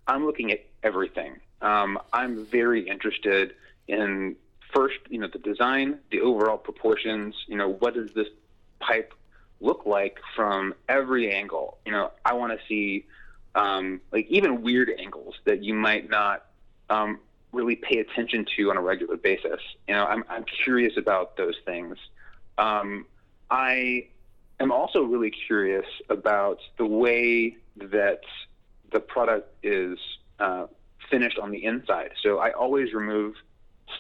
[0.07, 1.37] I'm looking at everything.
[1.63, 3.55] Um, I'm very interested
[3.89, 4.37] in
[4.73, 7.35] first, you know, the design, the overall proportions.
[7.47, 8.29] You know, what is this
[8.81, 9.15] pipe
[9.61, 11.79] look like from every angle?
[11.85, 13.07] You know, I want to see
[13.55, 16.47] um, like even weird angles that you might not
[16.91, 17.19] um,
[17.53, 19.61] really pay attention to on a regular basis.
[19.87, 21.97] You know, I'm, I'm curious about those things.
[22.57, 23.07] Um,
[23.51, 24.09] I
[24.61, 28.21] am also really curious about the way that
[28.93, 29.99] the product is
[30.39, 30.67] uh,
[31.11, 32.11] finished on the inside.
[32.23, 33.35] So I always remove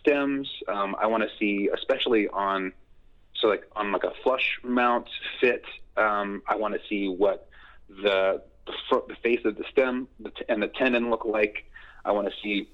[0.00, 0.48] stems.
[0.66, 2.72] Um, I want to see, especially on,
[3.40, 5.08] so like on like a flush mount
[5.40, 5.64] fit.
[5.96, 7.48] Um, I want to see what
[7.88, 10.08] the the, fr- the face of the stem
[10.48, 11.70] and the tenon look like.
[12.04, 12.68] I want to see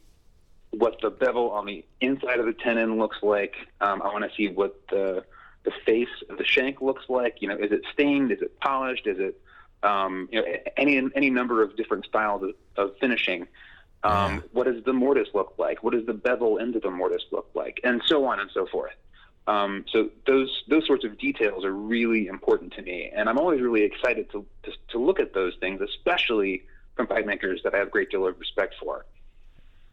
[0.70, 3.54] what the bevel on the inside of the tenon looks like.
[3.80, 5.24] Um, I want to see what the
[5.64, 7.40] the face of the shank looks like.
[7.40, 8.32] You know, is it stained?
[8.32, 9.06] Is it polished?
[9.06, 9.40] Is it
[9.82, 10.46] um, you know
[10.76, 13.46] any any number of different styles of, of finishing?
[14.02, 15.82] Um, What does the mortise look like?
[15.82, 17.80] What does the bevel into the mortise look like?
[17.84, 18.92] And so on and so forth.
[19.46, 23.60] Um, so those those sorts of details are really important to me, and I'm always
[23.60, 26.64] really excited to to, to look at those things, especially
[26.96, 29.04] from pipe makers that I have a great deal of respect for.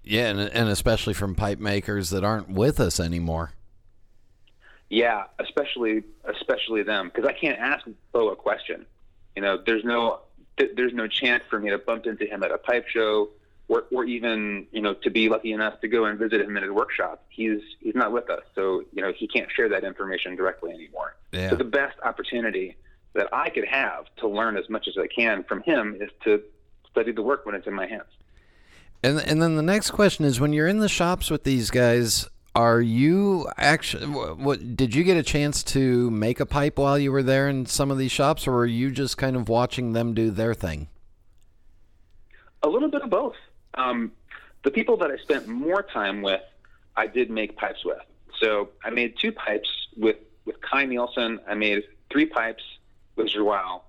[0.04, 3.52] yeah and, and especially from pipe makers that aren't with us anymore
[4.90, 8.86] Yeah, especially especially them because I can't ask Bo a question.
[9.36, 10.20] You know, there's no
[10.58, 13.30] th- there's no chance for me to bump into him at a pipe show
[13.72, 16.64] or, or even you know to be lucky enough to go and visit him in
[16.64, 17.24] his workshop.
[17.30, 21.16] He's he's not with us, so you know he can't share that information directly anymore.
[21.32, 21.52] Yeah.
[21.52, 22.76] So the best opportunity
[23.14, 26.44] that I could have to learn as much as I can from him is to
[26.90, 28.10] study the work when it's in my hands.
[29.04, 32.28] And and then the next question is when you're in the shops with these guys,
[32.54, 37.00] are you actually what, what did you get a chance to make a pipe while
[37.00, 39.94] you were there in some of these shops or were you just kind of watching
[39.94, 40.90] them do their thing?
[42.64, 43.36] A little bit of both.
[43.76, 44.12] Um,
[44.64, 46.42] the people that I spent more time with,
[46.96, 48.00] I did make pipes with.
[48.40, 51.40] So I made two pipes with with Kai Nielsen.
[51.48, 52.64] I made three pipes
[53.16, 53.84] with Joao.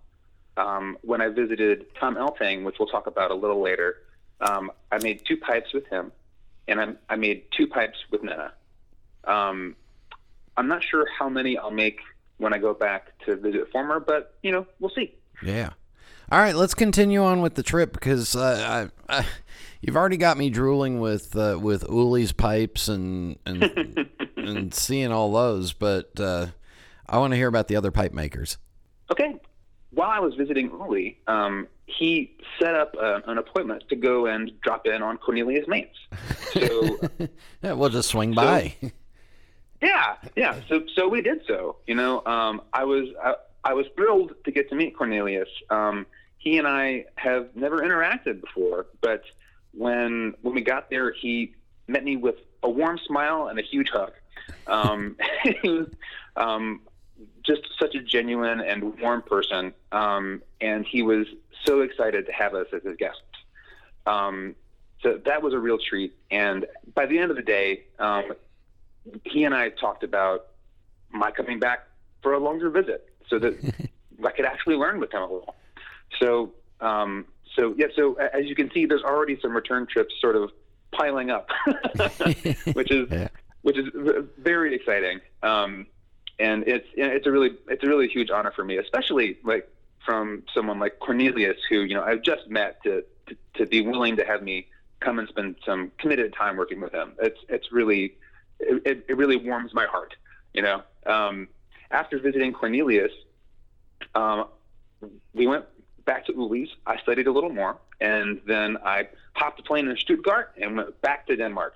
[0.57, 3.97] Um, when I visited Tom Eltang, which we'll talk about a little later,
[4.41, 6.13] um, I made two pipes with him,
[6.69, 8.53] and I, I made two pipes with Nanna.
[9.25, 9.77] Um,
[10.57, 12.01] I'm not sure how many I'll make
[12.37, 15.15] when I go back to visit Former, but you know, we'll see.
[15.43, 15.71] Yeah.
[16.31, 19.27] All right, let's continue on with the trip because uh, I, I,
[19.83, 25.33] you've already got me drooling with uh, with Uli's pipes and and and seeing all
[25.33, 26.47] those, but uh,
[27.07, 28.57] I want to hear about the other pipe makers.
[29.11, 29.37] Okay.
[29.91, 34.51] While I was visiting Uli, um, he set up uh, an appointment to go and
[34.63, 35.91] drop in on Cornelius Mänz.
[36.55, 36.99] So
[37.63, 38.75] Yeah, we'll just swing by.
[39.83, 40.61] yeah, yeah.
[40.69, 41.77] So so we did so.
[41.87, 45.49] You know, um, I was I, I was thrilled to get to meet Cornelius.
[45.69, 46.07] Um,
[46.39, 49.23] he and I have never interacted before, but
[49.73, 51.55] when when we got there, he
[51.87, 54.13] met me with a warm smile and a huge hug.
[54.67, 55.89] Um, he was
[56.37, 56.81] um,
[57.43, 61.27] just such a genuine and warm person, um, and he was
[61.65, 63.21] so excited to have us as his guests.
[64.07, 64.55] Um,
[65.03, 66.15] so that was a real treat.
[66.31, 68.33] And by the end of the day, um,
[69.25, 70.47] he and I talked about
[71.11, 71.87] my coming back
[72.23, 73.55] for a longer visit, so that
[74.25, 75.57] I could actually learn with him a little.
[76.21, 77.87] So, um, so yeah.
[77.97, 80.51] So as you can see, there's already some return trips sort of
[80.93, 81.49] piling up,
[82.75, 83.29] which is Yeah.
[83.63, 83.89] which is
[84.39, 85.21] very exciting.
[85.43, 85.87] Um,
[86.39, 89.69] and it's it's a really it's a really huge honor for me, especially like
[90.05, 94.17] from someone like Cornelius, who you know I've just met to to, to be willing
[94.17, 94.67] to have me
[95.01, 97.13] come and spend some committed time working with him.
[97.21, 98.17] It's it's really
[98.61, 100.15] it, it- it really warms my heart.
[100.55, 101.49] You know, um,
[101.91, 103.13] after visiting Cornelius,
[104.15, 104.47] um,
[105.35, 105.65] we went
[106.05, 106.69] back to Uli's.
[106.87, 111.01] I studied a little more, and then I hopped a plane in Stuttgart and went
[111.01, 111.75] back to Denmark.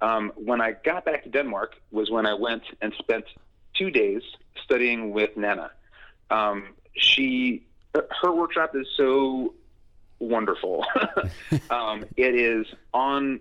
[0.00, 3.24] Um, when I got back to Denmark was when I went and spent
[3.74, 4.22] two days
[4.62, 5.70] studying with Nanna.
[6.30, 9.54] Um, she, her workshop is so
[10.18, 10.84] wonderful.
[11.70, 13.40] um, it is on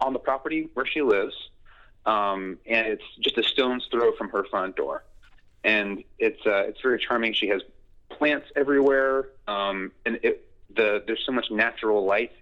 [0.00, 1.34] on the property where she lives,
[2.04, 5.02] um, and it's just a stone's throw from her front door.
[5.64, 7.32] And it's uh, it's very charming.
[7.32, 7.62] She has
[8.18, 12.32] plants everywhere, um, and it, the there's so much natural light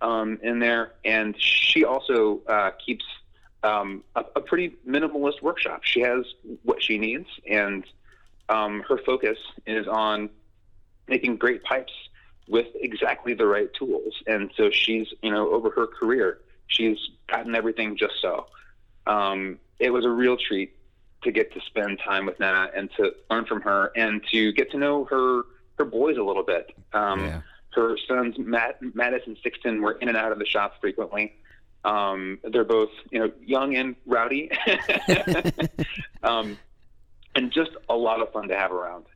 [0.00, 0.92] um, in there.
[1.04, 3.04] And she also uh, keeps
[3.62, 5.84] um, a, a pretty minimalist workshop.
[5.84, 6.24] She has
[6.62, 7.84] what she needs, and
[8.48, 10.30] um, her focus is on
[11.08, 11.92] making great pipes
[12.48, 14.14] with exactly the right tools.
[14.26, 16.98] And so she's, you know, over her career, she's
[17.28, 18.46] gotten everything just so.
[19.06, 20.74] Um, it was a real treat
[21.22, 24.70] to get to spend time with Nanna and to learn from her and to get
[24.72, 25.42] to know her
[25.78, 26.74] her boys a little bit.
[26.92, 27.40] Um, Yeah.
[27.74, 31.34] Her sons, Matt, Mattis and Sixton, were in and out of the shop frequently.
[31.86, 34.50] Um, they're both, you know, young and rowdy,
[36.22, 36.58] um,
[37.34, 39.06] and just a lot of fun to have around.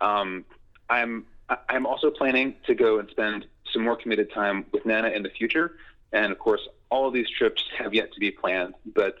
[0.00, 0.44] Um,
[0.88, 1.26] I'm
[1.68, 5.30] I'm also planning to go and spend some more committed time with Nanna in the
[5.30, 5.76] future,
[6.12, 9.16] and of course, all of these trips have yet to be planned, but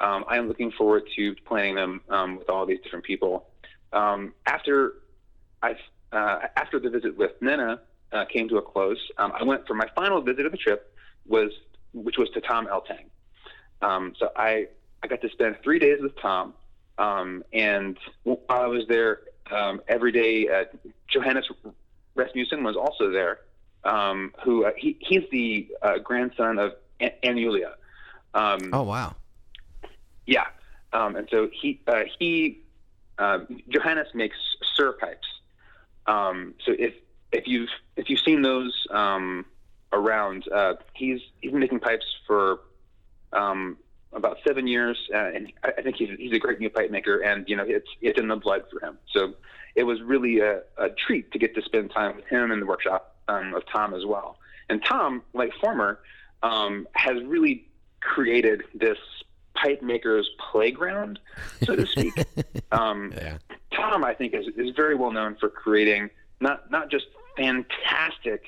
[0.00, 3.48] um, I am looking forward to planning them um, with all these different people.
[3.92, 4.94] Um, after
[5.62, 5.76] I
[6.12, 7.80] uh, after the visit with Nanna
[8.12, 10.94] uh, came to a close, um, I went for my final visit of the trip
[11.26, 11.50] was
[11.92, 13.06] which was to Tom Eltang.
[13.82, 14.68] Um, so I
[15.02, 16.54] I got to spend three days with Tom,
[16.98, 19.20] and while I was there
[19.88, 20.64] every day, uh,
[21.08, 21.48] Johannes
[22.14, 23.40] Rasmussen was also there.
[23.84, 26.74] Um, who uh, he he's the uh, grandson of
[27.22, 27.74] Julia.
[28.34, 29.14] Um, Oh wow.
[30.28, 30.44] Yeah,
[30.92, 32.60] um, and so he uh, he
[33.18, 33.38] uh,
[33.70, 34.36] Johannes makes
[34.78, 35.26] Suhr pipes.
[36.06, 36.92] Um, so if
[37.32, 39.46] if you've if you've seen those um,
[39.90, 42.60] around, uh, he's he's been making pipes for
[43.32, 43.78] um,
[44.12, 47.20] about seven years, uh, and I, I think he's he's a great new pipe maker,
[47.20, 48.98] and you know it's it's in the blood for him.
[49.10, 49.32] So
[49.76, 52.66] it was really a, a treat to get to spend time with him in the
[52.66, 54.36] workshop um, of Tom as well.
[54.68, 56.00] And Tom, like Former,
[56.42, 57.66] has really
[58.02, 58.98] created this
[59.60, 61.18] pipe maker's playground,
[61.62, 62.14] so to speak.
[62.72, 63.38] um, Yeah.
[63.72, 67.06] Tom, I think, is, is very well known for creating not not just
[67.36, 68.42] fantastic,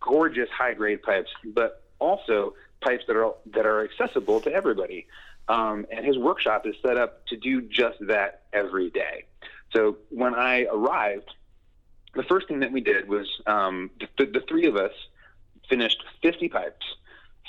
[0.00, 5.06] gorgeous high grade pipes, but also pipes that are that are accessible to everybody.
[5.48, 9.24] Um, and his workshop is set up to do just that every day.
[9.74, 11.30] So when I arrived,
[12.14, 14.92] the first thing that we did was um, the, the, three of us
[15.68, 16.86] finished 50 pipes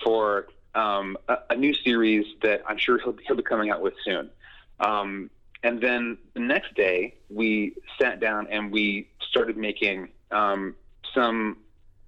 [0.04, 3.94] for um, a, a, new series that I'm sure he'll, he'll be coming out with
[4.04, 4.30] soon.
[4.80, 5.30] Um,
[5.64, 10.76] and then the next day, we sat down and we started making um,
[11.14, 11.58] some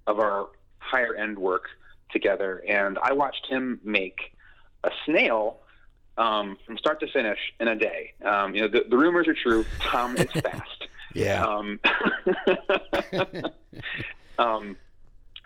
[0.06, 0.48] of our
[0.78, 1.64] higher end work
[2.10, 2.62] together.
[2.68, 4.36] And I watched him make
[4.84, 5.58] a snail
[6.16, 8.12] um, from start to finish in a day.
[8.24, 9.64] Um, you know, the, the, rumors are true.
[9.80, 10.88] Tom is fast.
[11.14, 11.44] yeah.
[11.44, 11.80] Um,
[14.38, 14.76] um,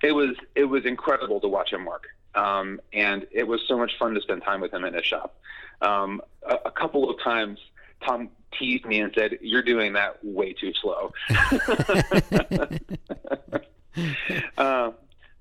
[0.03, 2.05] it was it was incredible to watch him work,
[2.35, 5.39] um, and it was so much fun to spend time with him in his shop.
[5.81, 7.59] Um, a, a, couple of times,
[8.05, 11.13] Tom teased me and said, "You're doing that way too slow."
[14.59, 14.93] uh,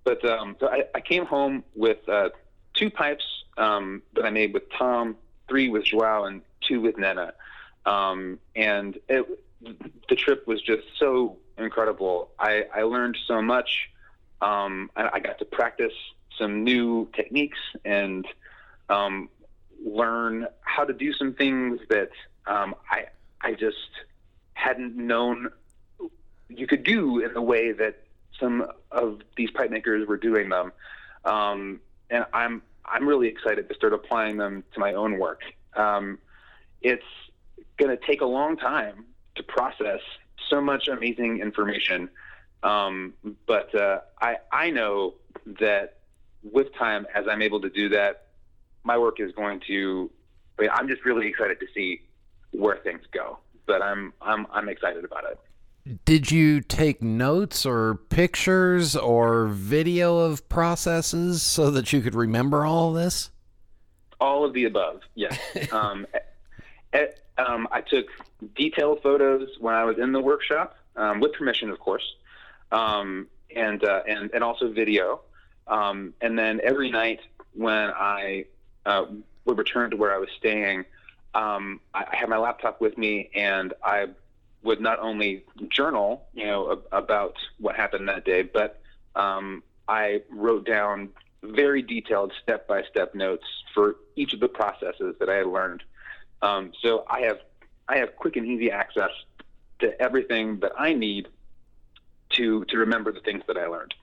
[0.04, 2.30] but um, so I, I, came home with uh,
[2.74, 3.26] two pipes
[3.58, 5.16] um, that I made with Tom,
[5.48, 7.34] three with Joao, and two with Nanna.
[7.86, 9.26] Um, and it,
[10.10, 12.32] the trip was just so incredible.
[12.40, 13.90] I, I learned so much.
[14.42, 15.94] Um, I, I, got to practice
[16.38, 18.26] some new techniques and
[18.90, 19.30] um,
[19.84, 22.10] learn how to do some things that
[22.48, 23.06] um, I
[23.42, 23.78] I just
[24.54, 25.50] hadn't known
[26.50, 28.04] you could do in the way that
[28.40, 30.72] some of these pipe makers were doing them.
[31.26, 31.80] Um,
[32.10, 35.42] and I'm I'm really excited to start applying them to my own work.
[35.76, 36.20] Um,
[36.82, 37.06] it's
[37.78, 39.06] going to take a long time
[39.36, 40.02] to process
[40.50, 42.10] so much amazing information,
[42.64, 43.14] um,
[43.48, 45.14] but uh, I I know
[45.46, 46.01] that
[46.44, 48.28] with time, as I'm able to do that,
[48.84, 50.10] my work is going to.
[50.58, 52.02] I mean, I'm just really excited to see
[52.52, 53.40] where things go.
[53.66, 55.40] But I'm I'm I'm excited about it.
[56.06, 62.66] Did you take notes or pictures or video of processes so that you could remember
[62.66, 63.32] all of this?
[64.20, 65.40] All of the above, yes.
[65.72, 66.06] um,
[66.94, 68.06] at, um, I took
[68.56, 72.04] detailed photos when I was in the workshop, um, with permission, of course,
[72.72, 75.22] um, and, uh, and, and also video.
[75.68, 77.22] Um, and then every night
[77.54, 78.46] when I
[78.86, 79.06] uh,
[79.46, 80.86] would return to where I was staying,
[81.34, 84.08] um, I, I had my laptop with me and I
[84.64, 88.82] would not only journal, you know, about what happened that day, but
[89.16, 91.10] um, I wrote down
[91.44, 95.84] very detailed step-by-step notes for each of the processes that I had learned.
[96.42, 97.40] Um, so I have
[97.88, 99.10] I have quick and easy access
[99.80, 101.28] to everything that I need
[102.32, 103.94] to to remember the things that I learned.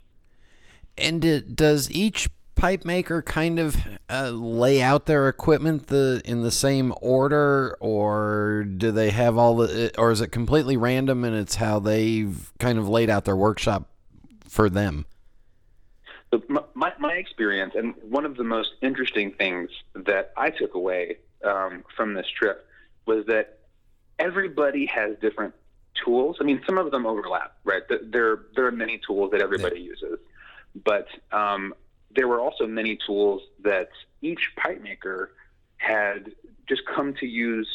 [0.98, 3.76] And does each pipe maker kind of
[4.10, 9.56] uh, lay out their equipment the in the same order, or do they have all
[9.56, 13.36] the, or is it completely random and it's how they've kind of laid out their
[13.36, 13.88] workshop
[14.48, 15.06] for them?
[16.30, 16.42] So
[16.74, 21.84] my, my experience, and one of the most interesting things that I took away um,
[21.96, 22.66] from this trip
[23.06, 23.60] was that
[24.18, 25.54] everybody has different
[26.04, 26.36] tools.
[26.40, 27.82] I mean, some of them overlap, right?
[27.88, 29.86] There, there are many tools that everybody yeah.
[29.86, 30.17] uses,
[30.84, 31.74] but um,
[32.14, 33.90] there were also many tools that
[34.22, 35.32] each pipe maker
[35.76, 36.32] had
[36.68, 37.68] just come to use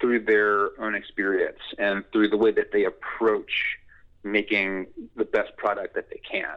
[0.00, 3.78] through their own experience and through the way that they approach
[4.22, 4.86] making
[5.16, 6.56] the best product that they can.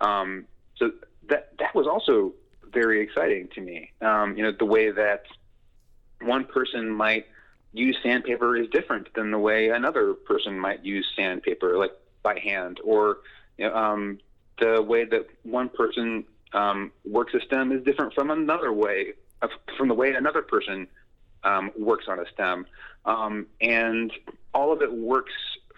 [0.00, 0.44] Um,
[0.76, 0.90] so
[1.28, 2.32] that that was also
[2.72, 3.92] very exciting to me.
[4.00, 5.24] Um, you know, the way that
[6.20, 7.26] one person might
[7.72, 12.80] use sandpaper is different than the way another person might use sandpaper, like by hand,
[12.84, 13.18] or
[13.58, 14.18] you know, um,
[14.62, 19.48] the way that one person um, works a stem is different from another way, uh,
[19.76, 20.86] from the way another person
[21.42, 22.66] um, works on a stem.
[23.04, 24.12] Um, and
[24.54, 25.32] all of it works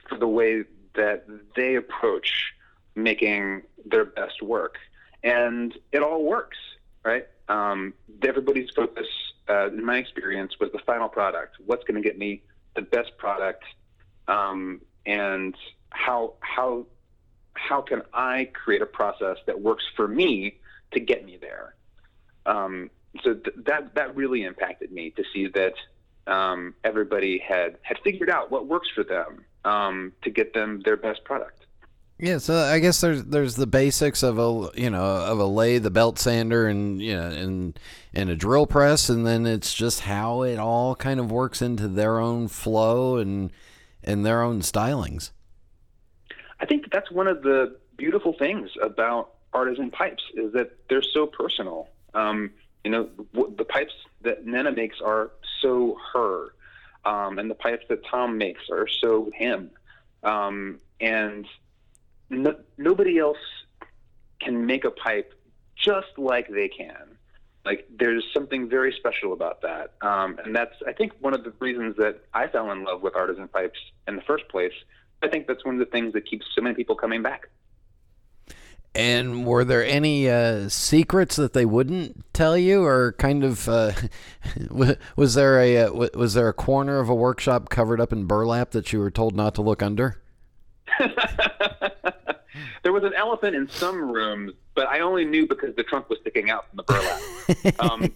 [0.08, 0.64] for the way
[0.94, 1.24] that
[1.56, 2.52] they approach
[2.94, 4.76] making their best work.
[5.22, 6.58] And it all works,
[7.04, 7.26] right?
[7.48, 9.06] Um, everybody's focus,
[9.48, 11.56] uh, in my experience, was the final product.
[11.64, 12.42] What's going to get me
[12.76, 13.64] the best product?
[14.28, 15.54] Um, and
[15.90, 16.86] how, how,
[17.54, 20.58] how can I create a process that works for me
[20.92, 21.74] to get me there.
[22.46, 22.90] Um,
[23.22, 25.74] so th- that that really impacted me to see that
[26.26, 30.96] um, everybody had had figured out what works for them um, to get them their
[30.96, 31.66] best product.
[32.18, 35.82] Yeah, so I guess there's there's the basics of a you know of a lathe,
[35.82, 37.78] the belt sander, and you know and
[38.12, 41.88] and a drill press, and then it's just how it all kind of works into
[41.88, 43.52] their own flow and
[44.02, 45.30] and their own stylings.
[46.64, 51.26] I think that's one of the beautiful things about artisan pipes is that they're so
[51.26, 51.90] personal.
[52.14, 52.52] Um,
[52.82, 53.92] you know, the pipes
[54.22, 56.54] that Nanna makes are so her,
[57.04, 59.72] um, and the pipes that Tom makes are so him.
[60.22, 61.46] Um, and
[62.30, 63.44] no, nobody else
[64.40, 65.34] can make a pipe
[65.76, 67.18] just like they can.
[67.66, 71.52] Like there's something very special about that, um, and that's I think one of the
[71.58, 74.72] reasons that I fell in love with artisan pipes in the first place.
[75.24, 77.48] I think that's one of the things that keeps so many people coming back.
[78.94, 83.92] And were there any uh, secrets that they wouldn't tell you, or kind of uh,
[85.16, 88.70] was there a uh, was there a corner of a workshop covered up in burlap
[88.72, 90.20] that you were told not to look under?
[92.84, 96.20] there was an elephant in some rooms, but I only knew because the trunk was
[96.20, 97.20] sticking out from the burlap.
[97.80, 98.12] um,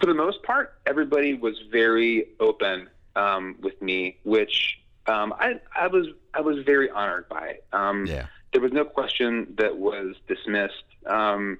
[0.00, 5.88] for the most part, everybody was very open um, with me, which um, I, I
[5.88, 7.58] was I was very honored by.
[7.72, 8.26] Um, Yeah.
[8.52, 10.84] There was no question that was dismissed.
[11.04, 11.58] Um,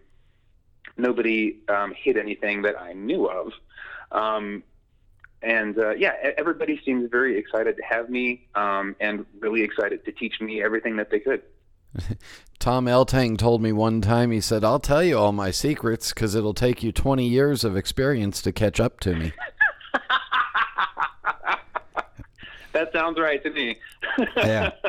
[0.96, 3.52] nobody um, hid anything that I knew of.
[4.12, 4.62] Um,
[5.42, 10.12] and uh, yeah, everybody seems very excited to have me um, and really excited to
[10.12, 11.42] teach me everything that they could.
[12.58, 14.30] Tom Eltang told me one time.
[14.30, 17.76] He said, "I'll tell you all my secrets because it'll take you 20 years of
[17.76, 19.32] experience to catch up to me."
[22.76, 23.76] That sounds right to me.
[24.36, 24.70] Yeah.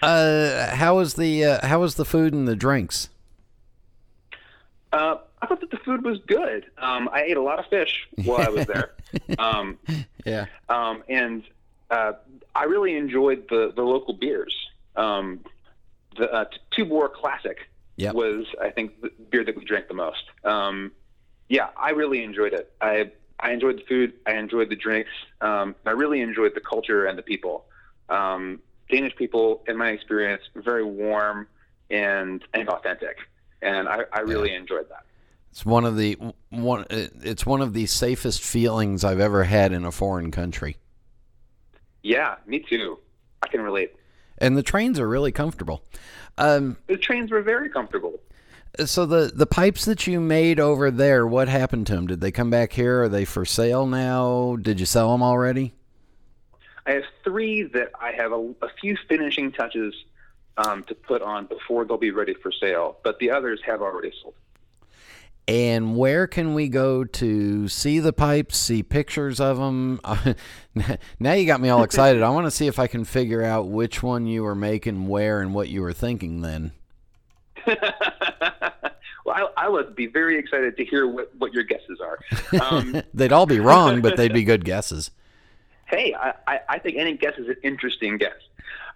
[0.00, 3.08] Uh, how was the uh, how was the food and the drinks?
[4.92, 6.66] Uh, I thought that the food was good.
[6.78, 8.92] Um, I ate a lot of fish while I was there,
[9.40, 9.76] um,
[10.24, 10.46] Yeah.
[10.68, 11.42] um, and
[11.90, 12.12] uh,
[12.54, 14.54] I really enjoyed the the local beers.
[14.94, 15.40] Um,
[16.16, 16.44] the uh,
[16.76, 17.58] Tuborg Classic
[17.96, 18.14] Yep.
[18.14, 20.22] was, I think, the beer that we drank the most.
[20.44, 20.92] Um,
[21.48, 22.72] yeah, I really enjoyed it.
[22.80, 23.10] I
[23.40, 24.12] I enjoyed the food.
[24.26, 25.10] I enjoyed the drinks.
[25.40, 27.64] Um, I really enjoyed the culture and the people.
[28.08, 28.60] Um,
[28.90, 31.46] Danish people, in my experience, very warm
[31.90, 33.18] and and authentic,
[33.62, 35.04] and I, I really enjoyed that.
[35.50, 36.18] It's one of the
[36.50, 36.86] one.
[36.90, 40.76] It's one of the safest feelings I've ever had in a foreign country.
[42.02, 42.98] Yeah, me too.
[43.42, 43.94] I can relate.
[44.38, 45.82] And the trains are really comfortable.
[46.38, 48.20] Um, The trains were very comfortable.
[48.86, 52.06] So the the pipes that you made over there, what happened to them?
[52.06, 53.04] Did they come back here?
[53.04, 54.56] Are they for sale now?
[54.56, 55.74] Did you sell them already?
[56.86, 59.94] I have three that I have a, a few finishing touches
[60.56, 64.12] um, to put on before they'll be ready for sale, but the others have already
[64.22, 64.34] sold.
[65.46, 69.98] And where can we go to see the pipes, see pictures of them?
[71.18, 72.22] now you got me all excited.
[72.22, 75.40] I want to see if I can figure out which one you were making, where,
[75.40, 76.72] and what you were thinking then.
[79.28, 82.18] well, I, I would be very excited to hear what, what your guesses are.
[82.60, 85.10] Um, They'd all be wrong, but they'd be good guesses.
[85.86, 88.38] hey, I, I, I think any guess is an interesting guess.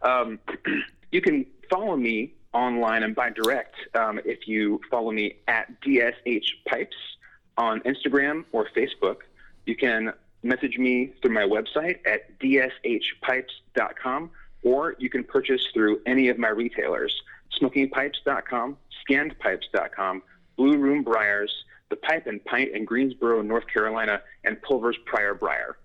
[0.03, 0.39] Um,
[1.13, 6.47] you can follow me online and by direct um, if you follow me at DSH
[6.67, 6.97] Pipes
[7.57, 9.19] on Instagram or Facebook.
[9.67, 10.13] You can
[10.43, 14.31] message me through my website at dshpipes.com
[14.65, 17.23] or you can purchase through any of my retailers
[17.61, 18.77] smokingpipes.com,
[19.09, 20.23] scandpipes.com,
[20.57, 21.53] Blue Room Briars,
[21.91, 25.79] The Pipe and Pint in Greensboro, North Carolina, and Pulver's Prior Briar.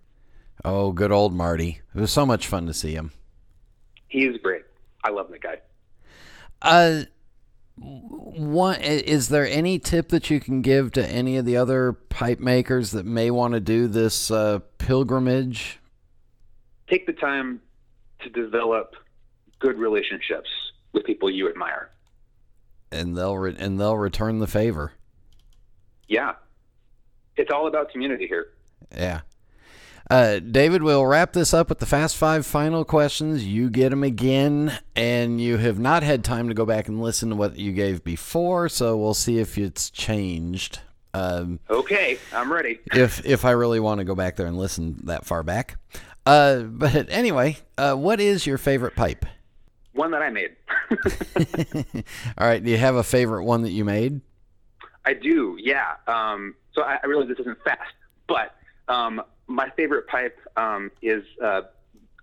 [0.65, 1.81] Oh, good old Marty.
[1.95, 3.11] It was so much fun to see him.
[4.07, 4.63] He is great.
[5.03, 5.57] I love that guy.
[6.61, 7.03] Uh,
[7.77, 12.39] what is there any tip that you can give to any of the other pipe
[12.39, 15.79] makers that may want to do this uh, pilgrimage?
[16.89, 17.61] Take the time
[18.21, 18.95] to develop
[19.59, 20.49] good relationships
[20.97, 21.89] with people you admire.
[22.91, 24.93] And they'll re- and they'll return the favor.
[26.07, 26.33] Yeah.
[27.35, 28.47] It's all about community here.
[28.95, 29.21] Yeah.
[30.09, 33.45] Uh, David, we'll wrap this up with the fast five final questions.
[33.45, 37.29] You get them again, and you have not had time to go back and listen
[37.29, 40.79] to what you gave before, so we'll see if it's changed.
[41.13, 42.79] Um, Okay, I'm ready.
[42.93, 45.75] if if I really want to go back there and listen that far back.
[46.25, 49.25] Uh, but anyway, uh, what is your favorite pipe?
[49.97, 50.55] One that I made.
[52.37, 54.21] All right, do you have a favorite one that you made?
[55.05, 55.95] I do, yeah.
[56.07, 57.93] Um, so I, I realize this isn't fast,
[58.27, 58.55] but
[58.87, 61.61] um, my favorite pipe um, is uh,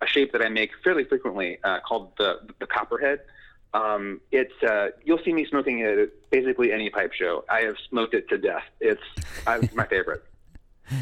[0.00, 3.20] a shape that I make fairly frequently uh, called the the copperhead.
[3.72, 7.44] Um, it's uh, you'll see me smoking it at basically any pipe show.
[7.50, 8.62] I have smoked it to death.
[8.80, 9.02] It's,
[9.46, 10.24] it's my favorite.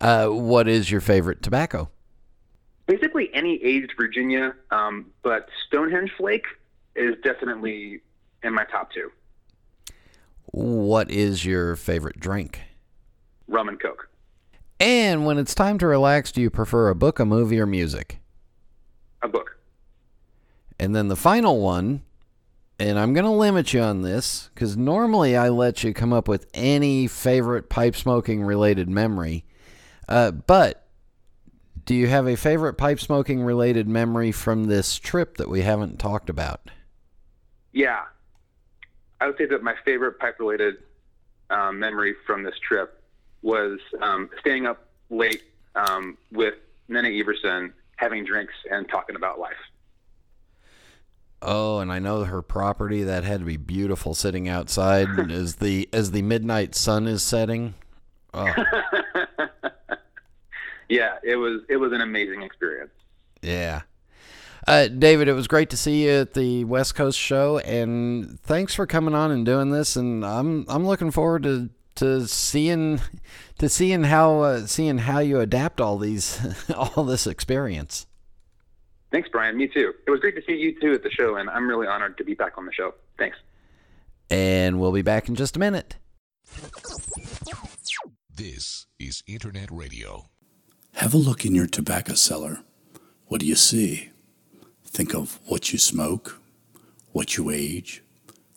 [0.00, 1.88] Uh, what is your favorite tobacco?
[2.86, 6.46] Basically any aged Virginia, um, but Stonehenge Flake
[6.94, 8.00] is definitely
[8.42, 9.10] in my top two.
[10.46, 12.60] What is your favorite drink?
[13.48, 14.08] Rum and Coke.
[14.78, 18.20] And when it's time to relax, do you prefer a book, a movie, or music?
[19.22, 19.58] A book.
[20.78, 22.02] And then the final one,
[22.78, 26.28] and I'm going to limit you on this because normally I let you come up
[26.28, 29.44] with any favorite pipe smoking related memory.
[30.08, 30.83] Uh, but
[31.84, 35.98] do you have a favorite pipe smoking related memory from this trip that we haven't
[35.98, 36.70] talked about?
[37.72, 38.02] Yeah.
[39.20, 40.76] I would say that my favorite pipe related
[41.50, 43.02] um, memory from this trip
[43.42, 45.42] was um, staying up late
[45.74, 46.54] um, with
[46.88, 49.52] Nanna Ivarsson, having drinks and talking about life.
[51.42, 55.88] Oh, and I know her property that had to be beautiful sitting outside as the
[55.92, 57.74] as the midnight sun is setting.
[58.32, 58.46] Oh.
[60.94, 62.92] yeah, it was it was an amazing experience.
[63.42, 63.82] Yeah.
[64.66, 68.74] Uh, David, it was great to see you at the West Coast show, and thanks
[68.74, 69.96] for coming on and doing this.
[69.96, 73.00] And I'm I'm looking forward to, to seeing
[73.58, 76.40] to seeing how uh, seeing how you adapt all these
[76.74, 78.06] all this experience.
[79.10, 79.56] Thanks, Brian.
[79.56, 79.92] Me too.
[80.06, 82.24] It was great to see you too at the show, and I'm really honored to
[82.24, 82.94] be back on the show.
[83.18, 83.36] Thanks.
[84.30, 85.96] And we'll be back in just a minute.
[88.34, 90.30] This is Internet Radio.
[90.98, 92.60] Have a look in your tobacco cellar.
[93.26, 94.10] What do you see?
[94.86, 96.40] Think of what you smoke,
[97.10, 98.00] what you age,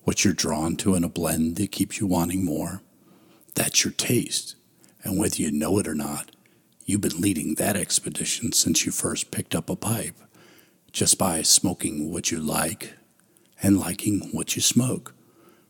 [0.04, 2.84] what you're drawn to in a blend that keeps you wanting more.
[3.56, 4.56] That's your taste.
[5.04, 6.30] And whether you know it or not,
[6.86, 10.16] you've been leading that expedition since you first picked up a pipe,
[10.92, 12.94] just by smoking what you like
[13.64, 15.16] and liking what you smoke.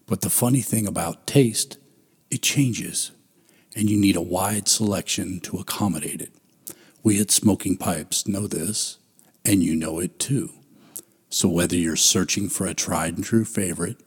[0.05, 1.77] But the funny thing about taste,
[2.29, 3.11] it changes,
[3.73, 6.33] and you need a wide selection to accommodate it.
[7.03, 8.97] We at Smoking Pipes know this,
[9.45, 10.51] and you know it too.
[11.29, 13.97] So whether you're searching for a tried and true favorite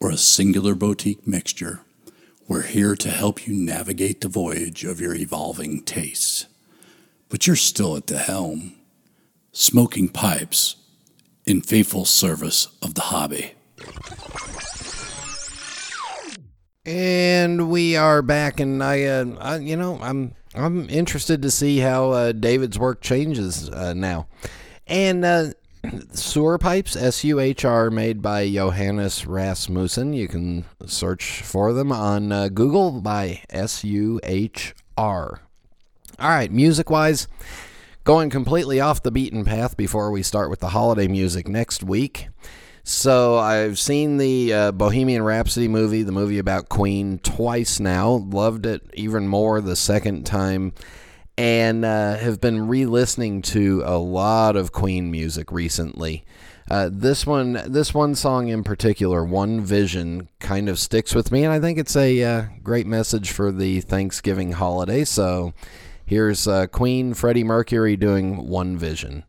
[0.00, 1.80] or a singular boutique mixture,
[2.48, 6.46] we're here to help you navigate the voyage of your evolving tastes.
[7.28, 8.74] But you're still at the helm,
[9.52, 10.76] smoking pipes
[11.46, 13.54] in faithful service of the hobby.
[16.84, 21.78] And we are back, and I, uh, I you know, I'm I'm interested to see
[21.78, 24.26] how uh, David's work changes uh, now.
[24.86, 25.52] And uh,
[25.84, 30.12] Suhr pipes, S U H R, made by Johannes Rasmussen.
[30.12, 35.40] You can search for them on uh, Google by S U H R.
[36.18, 37.28] All right, music wise,
[38.04, 42.28] going completely off the beaten path before we start with the holiday music next week.
[42.82, 48.10] So I've seen the uh, Bohemian Rhapsody movie, the movie about Queen, twice now.
[48.10, 50.72] Loved it even more the second time,
[51.36, 56.24] and uh, have been re-listening to a lot of Queen music recently.
[56.70, 61.44] Uh, this one, this one song in particular, "One Vision," kind of sticks with me,
[61.44, 65.04] and I think it's a uh, great message for the Thanksgiving holiday.
[65.04, 65.52] So
[66.06, 69.24] here's uh, Queen Freddie Mercury doing "One Vision."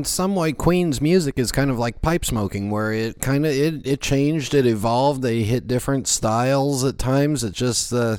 [0.00, 3.52] In some way, Queen's music is kind of like pipe smoking, where it kind of
[3.52, 5.20] it, it changed, it evolved.
[5.20, 7.44] They hit different styles at times.
[7.44, 8.16] It just, uh,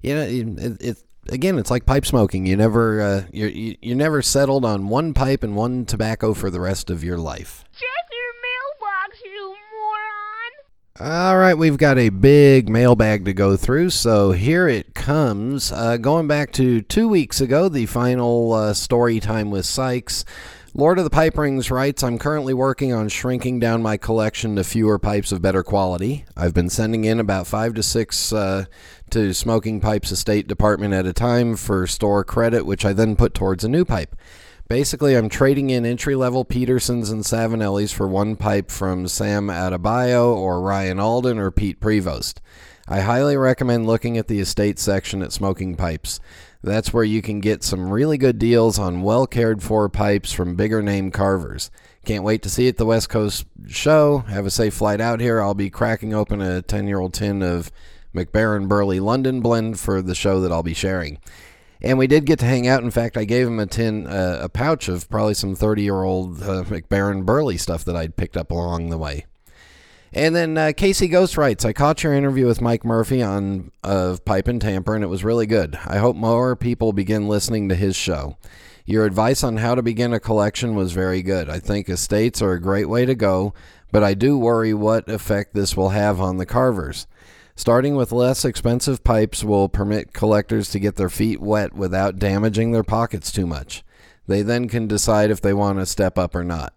[0.00, 0.96] you know, it, it
[1.28, 2.46] again, it's like pipe smoking.
[2.46, 6.48] You never, uh, you're, you you never settled on one pipe and one tobacco for
[6.48, 7.62] the rest of your life.
[7.74, 8.32] Check your
[8.80, 9.54] mailbox, you
[10.98, 11.28] moron!
[11.28, 15.70] All right, we've got a big mailbag to go through, so here it comes.
[15.72, 20.24] Uh, going back to two weeks ago, the final uh, story time with Sykes.
[20.74, 24.64] Lord of the Pipe Rings writes, I'm currently working on shrinking down my collection to
[24.64, 26.26] fewer pipes of better quality.
[26.36, 28.66] I've been sending in about five to six uh,
[29.10, 33.32] to Smoking Pipes Estate Department at a time for store credit, which I then put
[33.32, 34.14] towards a new pipe.
[34.68, 40.36] Basically, I'm trading in entry level Petersons and Savinellis for one pipe from Sam Adebayo
[40.36, 42.40] or Ryan Alden or Pete Prevost.
[42.86, 46.20] I highly recommend looking at the estate section at Smoking Pipes.
[46.62, 50.56] That's where you can get some really good deals on well cared for pipes from
[50.56, 51.70] bigger name carvers.
[52.04, 54.18] Can't wait to see you at the West Coast show.
[54.28, 55.40] Have a safe flight out here.
[55.40, 57.70] I'll be cracking open a 10 year old tin of
[58.14, 61.18] McBaren Burley London blend for the show that I'll be sharing.
[61.80, 62.82] And we did get to hang out.
[62.82, 66.02] In fact, I gave him a tin, uh, a pouch of probably some 30 year
[66.02, 69.26] old uh, McBaren Burley stuff that I'd picked up along the way.
[70.12, 74.24] And then uh, Casey Ghost writes, I caught your interview with Mike Murphy on of
[74.24, 75.78] Pipe and Tamper, and it was really good.
[75.86, 78.36] I hope more people begin listening to his show.
[78.86, 81.50] Your advice on how to begin a collection was very good.
[81.50, 83.52] I think estates are a great way to go,
[83.92, 87.06] but I do worry what effect this will have on the carvers.
[87.54, 92.72] Starting with less expensive pipes will permit collectors to get their feet wet without damaging
[92.72, 93.84] their pockets too much.
[94.26, 96.72] They then can decide if they want to step up or not.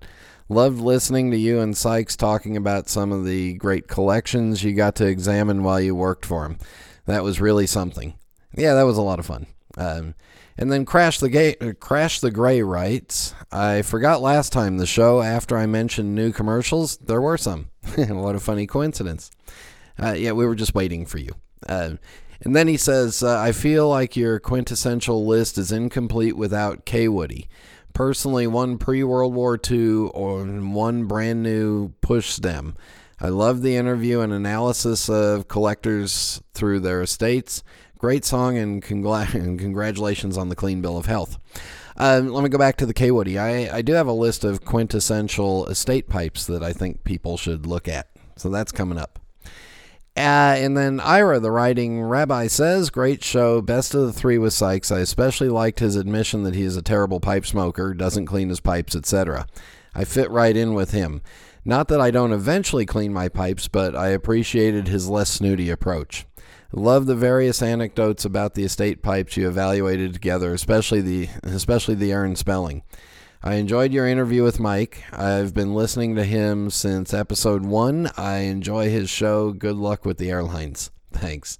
[0.51, 4.95] Loved listening to you and Sykes talking about some of the great collections you got
[4.95, 6.57] to examine while you worked for him.
[7.05, 8.15] That was really something.
[8.57, 9.47] Yeah, that was a lot of fun.
[9.77, 10.13] Um,
[10.57, 14.85] and then Crash the Gay, uh, Crash the Gray writes, I forgot last time the
[14.85, 17.69] show after I mentioned new commercials, there were some.
[17.95, 19.31] what a funny coincidence.
[19.97, 21.33] Uh, yeah, we were just waiting for you.
[21.65, 21.91] Uh,
[22.41, 27.47] and then he says, uh, I feel like your quintessential list is incomplete without Kaywoodie.
[27.93, 32.75] Personally, one pre World War II or one brand new push stem.
[33.19, 37.63] I love the interview and analysis of collectors through their estates.
[37.97, 41.37] Great song and, and congratulations on the clean bill of health.
[41.97, 43.39] Uh, let me go back to the Kaywoodie.
[43.39, 47.67] I, I do have a list of quintessential estate pipes that I think people should
[47.67, 48.07] look at.
[48.37, 49.20] So that's coming up.
[50.17, 53.61] Uh, and then Ira, the writing rabbi, says, Great show.
[53.61, 54.91] Best of the three with Sykes.
[54.91, 58.59] I especially liked his admission that he is a terrible pipe smoker, doesn't clean his
[58.59, 59.47] pipes, etc.
[59.95, 61.21] I fit right in with him.
[61.63, 66.25] Not that I don't eventually clean my pipes, but I appreciated his less snooty approach.
[66.73, 72.11] Love the various anecdotes about the estate pipes you evaluated together, especially the especially the
[72.11, 72.81] Aaron spelling.
[73.43, 75.03] I enjoyed your interview with Mike.
[75.11, 78.11] I've been listening to him since episode one.
[78.15, 79.51] I enjoy his show.
[79.51, 80.91] Good luck with the airlines.
[81.11, 81.57] Thanks.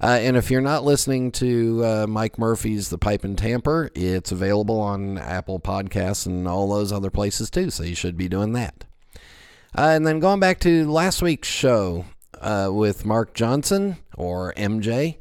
[0.00, 4.32] Uh, and if you're not listening to uh, Mike Murphy's The Pipe and Tamper, it's
[4.32, 8.54] available on Apple Podcasts and all those other places too, so you should be doing
[8.54, 8.84] that.
[9.76, 12.06] Uh, and then going back to last week's show
[12.40, 15.18] uh, with Mark Johnson, or MJ.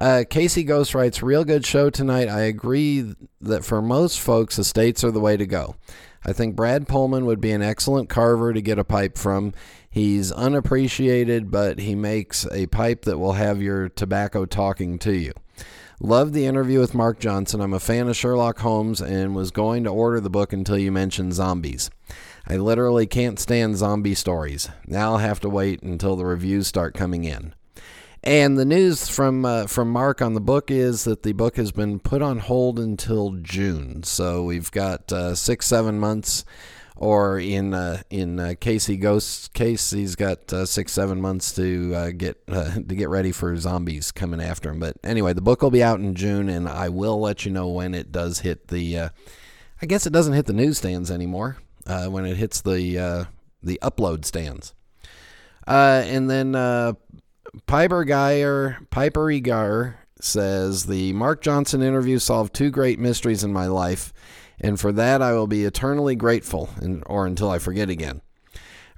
[0.00, 2.26] Uh, Casey Ghost writes, Real good show tonight.
[2.26, 5.76] I agree that for most folks, estates are the way to go.
[6.24, 9.52] I think Brad Pohlmann would be an excellent carver to get a pipe from.
[9.90, 15.32] He's unappreciated, but he makes a pipe that will have your tobacco talking to you.
[16.00, 17.60] Love the interview with Mark Johnson.
[17.60, 20.90] I'm a fan of Sherlock Holmes and was going to order the book until you
[20.90, 21.90] mentioned zombies.
[22.46, 24.70] I literally can't stand zombie stories.
[24.86, 27.54] Now I'll have to wait until the reviews start coming in.
[28.22, 31.72] And the news from uh, from Mark on the book is that the book has
[31.72, 34.02] been put on hold until June.
[34.02, 36.44] So we've got uh, six seven months,
[36.96, 41.94] or in uh, in uh, Casey Ghost's case, he's got uh, six seven months to
[41.94, 44.80] uh, get to get ready for zombies coming after him.
[44.80, 47.70] But anyway, the book will be out in June, and I will let you know
[47.70, 49.10] when it does hit the.
[49.82, 51.56] I guess it doesn't hit the newsstands anymore.
[51.86, 53.26] when it hits the
[53.62, 54.74] the upload stands.
[55.66, 56.54] and then
[57.66, 63.66] Piper Geyer, Piper Egar says the Mark Johnson interview solved two great mysteries in my
[63.66, 64.12] life,
[64.60, 68.20] and for that I will be eternally grateful, and, or until I forget again.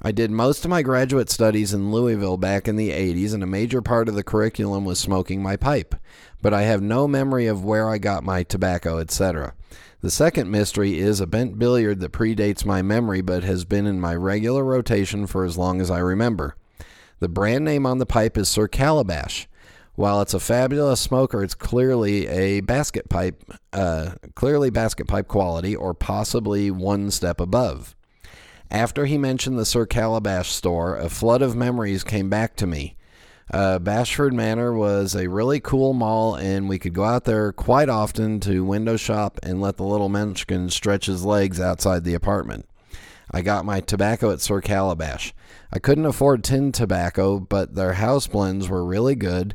[0.03, 3.47] I did most of my graduate studies in Louisville back in the 80s, and a
[3.47, 5.95] major part of the curriculum was smoking my pipe,
[6.43, 9.55] but I have no memory of where I got my tobacco, etc.
[10.01, 14.01] The second mystery is a bent billiard that predates my memory but has been in
[14.01, 16.57] my regular rotation for as long as I remember.
[17.23, 19.47] The brand name on the pipe is Sir Calabash.
[19.95, 25.77] While it's a fabulous smoker, it's clearly a basket pipe, uh, clearly basket pipe quality,
[25.77, 27.95] or possibly one step above.
[28.73, 32.97] After he mentioned the Sir Calabash store, a flood of memories came back to me.
[33.55, 37.89] Uh, Bashford Manor was a really cool mall, and we could go out there quite
[37.89, 42.67] often to window shop and let the little munchkin stretch his legs outside the apartment.
[43.33, 45.33] I got my tobacco at Sir Calabash.
[45.73, 49.55] I couldn't afford tin tobacco, but their house blends were really good,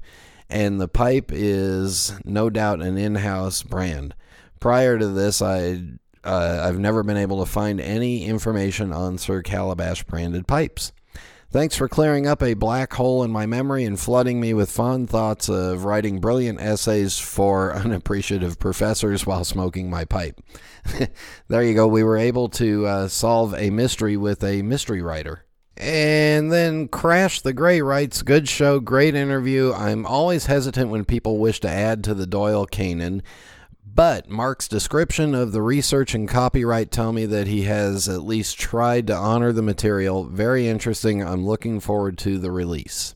[0.49, 4.15] and the pipe is no doubt an in house brand.
[4.59, 5.81] Prior to this, I
[6.23, 10.91] uh, I've never been able to find any information on Sir Calabash branded pipes.
[11.49, 15.09] Thanks for clearing up a black hole in my memory and flooding me with fond
[15.09, 20.41] thoughts of writing brilliant essays for unappreciative professors while smoking my pipe.
[21.47, 21.87] there you go.
[21.87, 25.45] We were able to uh, solve a mystery with a mystery writer.
[25.77, 29.71] And then Crash the Gray writes, Good show, great interview.
[29.71, 33.23] I'm always hesitant when people wish to add to the Doyle canon.
[33.97, 38.59] But Mark's description of the research and copyright tell me that he has at least
[38.59, 40.25] tried to honor the material.
[40.25, 41.23] Very interesting.
[41.23, 43.15] I'm looking forward to the release.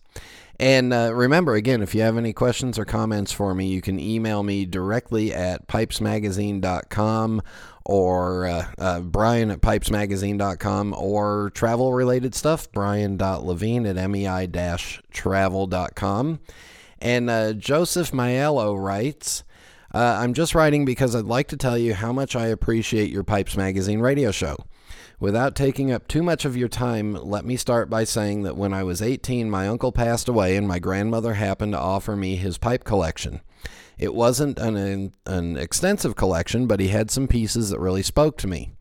[0.59, 3.99] And uh, remember, again, if you have any questions or comments for me, you can
[3.99, 7.43] email me directly at pipesmagazine.com
[7.85, 14.79] or uh, uh, brian at pipesmagazine.com or travel related stuff, brian.levine at mei-travel.com.
[17.03, 19.43] And uh, Joseph Maiello writes,
[19.93, 23.23] uh, I'm just writing because I'd like to tell you how much I appreciate your
[23.23, 24.55] Pipes Magazine radio show.
[25.19, 28.73] Without taking up too much of your time, let me start by saying that when
[28.73, 32.57] I was 18, my uncle passed away and my grandmother happened to offer me his
[32.57, 33.41] pipe collection.
[33.99, 38.47] It wasn't an, an extensive collection, but he had some pieces that really spoke to
[38.47, 38.71] me.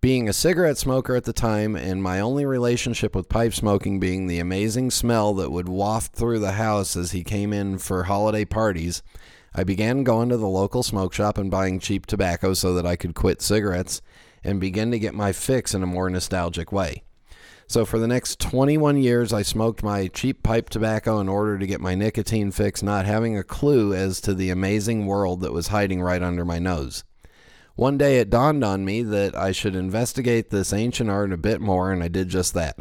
[0.00, 4.26] Being a cigarette smoker at the time, and my only relationship with pipe smoking being
[4.26, 8.44] the amazing smell that would waft through the house as he came in for holiday
[8.44, 9.02] parties,
[9.54, 12.96] I began going to the local smoke shop and buying cheap tobacco so that I
[12.96, 14.00] could quit cigarettes
[14.42, 17.02] and begin to get my fix in a more nostalgic way.
[17.66, 21.66] So, for the next 21 years, I smoked my cheap pipe tobacco in order to
[21.66, 25.68] get my nicotine fix, not having a clue as to the amazing world that was
[25.68, 27.04] hiding right under my nose.
[27.74, 31.60] One day it dawned on me that I should investigate this ancient art a bit
[31.60, 32.76] more, and I did just that.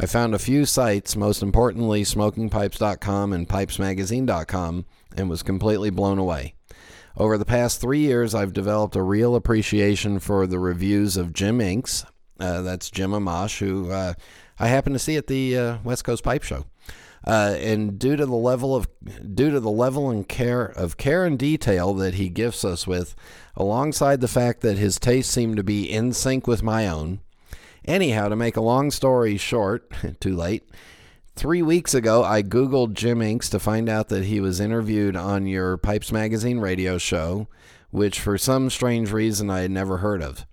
[0.00, 4.84] I found a few sites, most importantly smokingpipes.com and pipesmagazine.com,
[5.16, 6.54] and was completely blown away.
[7.16, 11.60] Over the past three years, I've developed a real appreciation for the reviews of Jim
[11.60, 12.04] Inks.
[12.38, 14.14] Uh, that's Jim Amash, who uh,
[14.60, 16.64] I happened to see at the uh, West Coast Pipe Show.
[17.26, 18.86] Uh, and due to the level of
[19.34, 23.16] due to the level and care of care and detail that he gifts us with,
[23.56, 27.18] alongside the fact that his tastes seem to be in sync with my own.
[27.88, 30.68] Anyhow, to make a long story short, too late.
[31.36, 35.46] Three weeks ago, I Googled Jim Inks to find out that he was interviewed on
[35.46, 37.48] your Pipes Magazine radio show,
[37.90, 40.44] which for some strange reason I had never heard of.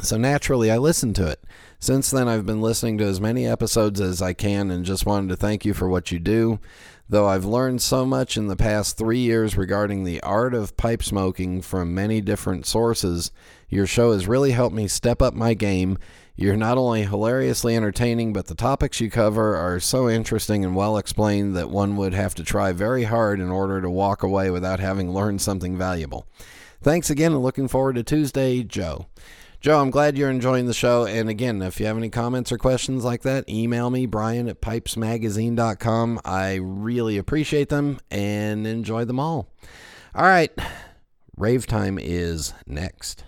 [0.00, 1.42] So naturally, I listened to it.
[1.80, 5.30] Since then, I've been listening to as many episodes as I can and just wanted
[5.30, 6.60] to thank you for what you do.
[7.08, 11.02] Though I've learned so much in the past three years regarding the art of pipe
[11.02, 13.32] smoking from many different sources,
[13.68, 15.98] your show has really helped me step up my game
[16.40, 20.96] you're not only hilariously entertaining, but the topics you cover are so interesting and well
[20.96, 24.80] explained that one would have to try very hard in order to walk away without
[24.80, 26.26] having learned something valuable.
[26.80, 29.04] Thanks again and looking forward to Tuesday, Joe.
[29.60, 31.04] Joe, I'm glad you're enjoying the show.
[31.04, 34.62] And again, if you have any comments or questions like that, email me, Brian at
[34.62, 36.20] pipesmagazine.com.
[36.24, 39.46] I really appreciate them and enjoy them all.
[40.14, 40.58] All right,
[41.36, 43.24] rave time is next.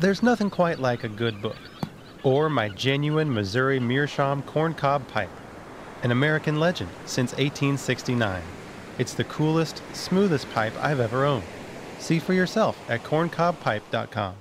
[0.00, 1.58] There's nothing quite like a good book,
[2.22, 5.28] or my genuine Missouri Meerschaum corncob pipe,
[6.02, 8.42] an American legend since 1869.
[8.96, 11.44] It's the coolest, smoothest pipe I've ever owned.
[11.98, 14.36] See for yourself at corncobpipe.com.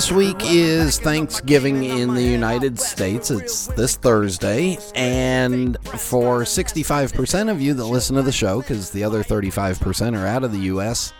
[0.00, 3.30] This week is Thanksgiving in the United States.
[3.30, 4.78] It's this Thursday.
[4.94, 10.26] And for 65% of you that listen to the show, because the other 35% are
[10.26, 11.12] out of the U.S.,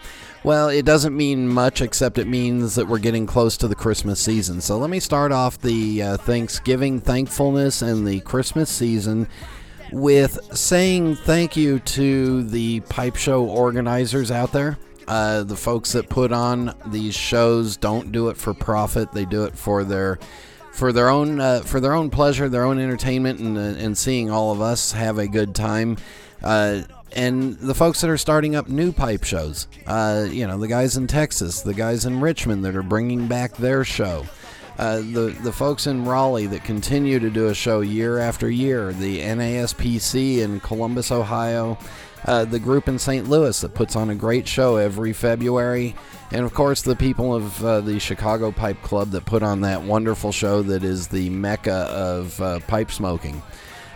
[0.44, 4.18] well, it doesn't mean much except it means that we're getting close to the Christmas
[4.18, 4.62] season.
[4.62, 9.28] So let me start off the uh, Thanksgiving thankfulness and the Christmas season
[9.92, 14.78] with saying thank you to the pipe show organizers out there.
[15.10, 19.42] Uh, the folks that put on these shows don't do it for profit; they do
[19.42, 20.20] it for their
[20.70, 24.30] for their own uh, for their own pleasure, their own entertainment, and uh, and seeing
[24.30, 25.96] all of us have a good time.
[26.44, 26.82] Uh,
[27.16, 30.96] and the folks that are starting up new pipe shows, uh, you know, the guys
[30.96, 34.24] in Texas, the guys in Richmond that are bringing back their show.
[34.78, 38.92] Uh, the the folks in Raleigh that continue to do a show year after year,
[38.92, 41.76] the NASPC in Columbus, Ohio,
[42.24, 43.28] uh, the group in St.
[43.28, 45.94] Louis that puts on a great show every February,
[46.30, 49.82] and of course the people of uh, the Chicago Pipe Club that put on that
[49.82, 53.42] wonderful show that is the mecca of uh, pipe smoking.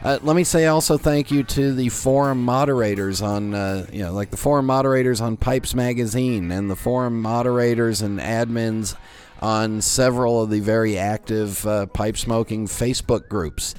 [0.02, 4.12] Uh, let me say also thank you to the forum moderators on, uh, you know,
[4.12, 8.96] like the forum moderators on Pipes Magazine and the forum moderators and admins
[9.40, 13.74] on several of the very active uh, pipe smoking Facebook groups.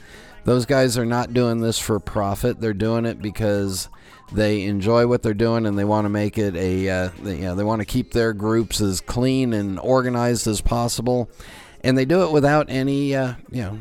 [0.45, 2.59] Those guys are not doing this for profit.
[2.59, 3.89] They're doing it because
[4.31, 7.43] they enjoy what they're doing and they want to make it a, uh, they, you
[7.43, 11.29] know, they want to keep their groups as clean and organized as possible.
[11.83, 13.79] And they do it without any uh, you know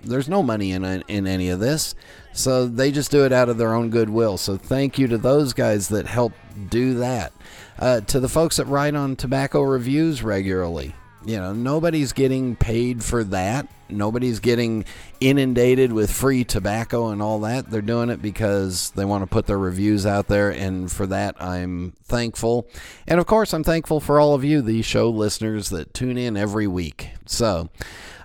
[0.00, 1.94] there's no money in in any of this.
[2.32, 4.38] So they just do it out of their own goodwill.
[4.38, 6.32] So thank you to those guys that help
[6.70, 7.34] do that.
[7.78, 10.94] Uh, to the folks that write on tobacco reviews regularly
[11.24, 13.68] you know, nobody's getting paid for that.
[13.88, 14.84] Nobody's getting
[15.20, 17.70] inundated with free tobacco and all that.
[17.70, 21.40] They're doing it because they want to put their reviews out there, and for that,
[21.40, 22.66] I'm thankful.
[23.06, 26.36] And of course, I'm thankful for all of you, the show listeners that tune in
[26.36, 27.10] every week.
[27.26, 27.68] So,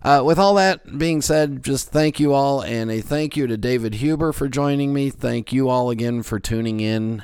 [0.03, 3.57] uh, with all that being said, just thank you all, and a thank you to
[3.57, 5.09] David Huber for joining me.
[5.09, 7.23] Thank you all again for tuning in,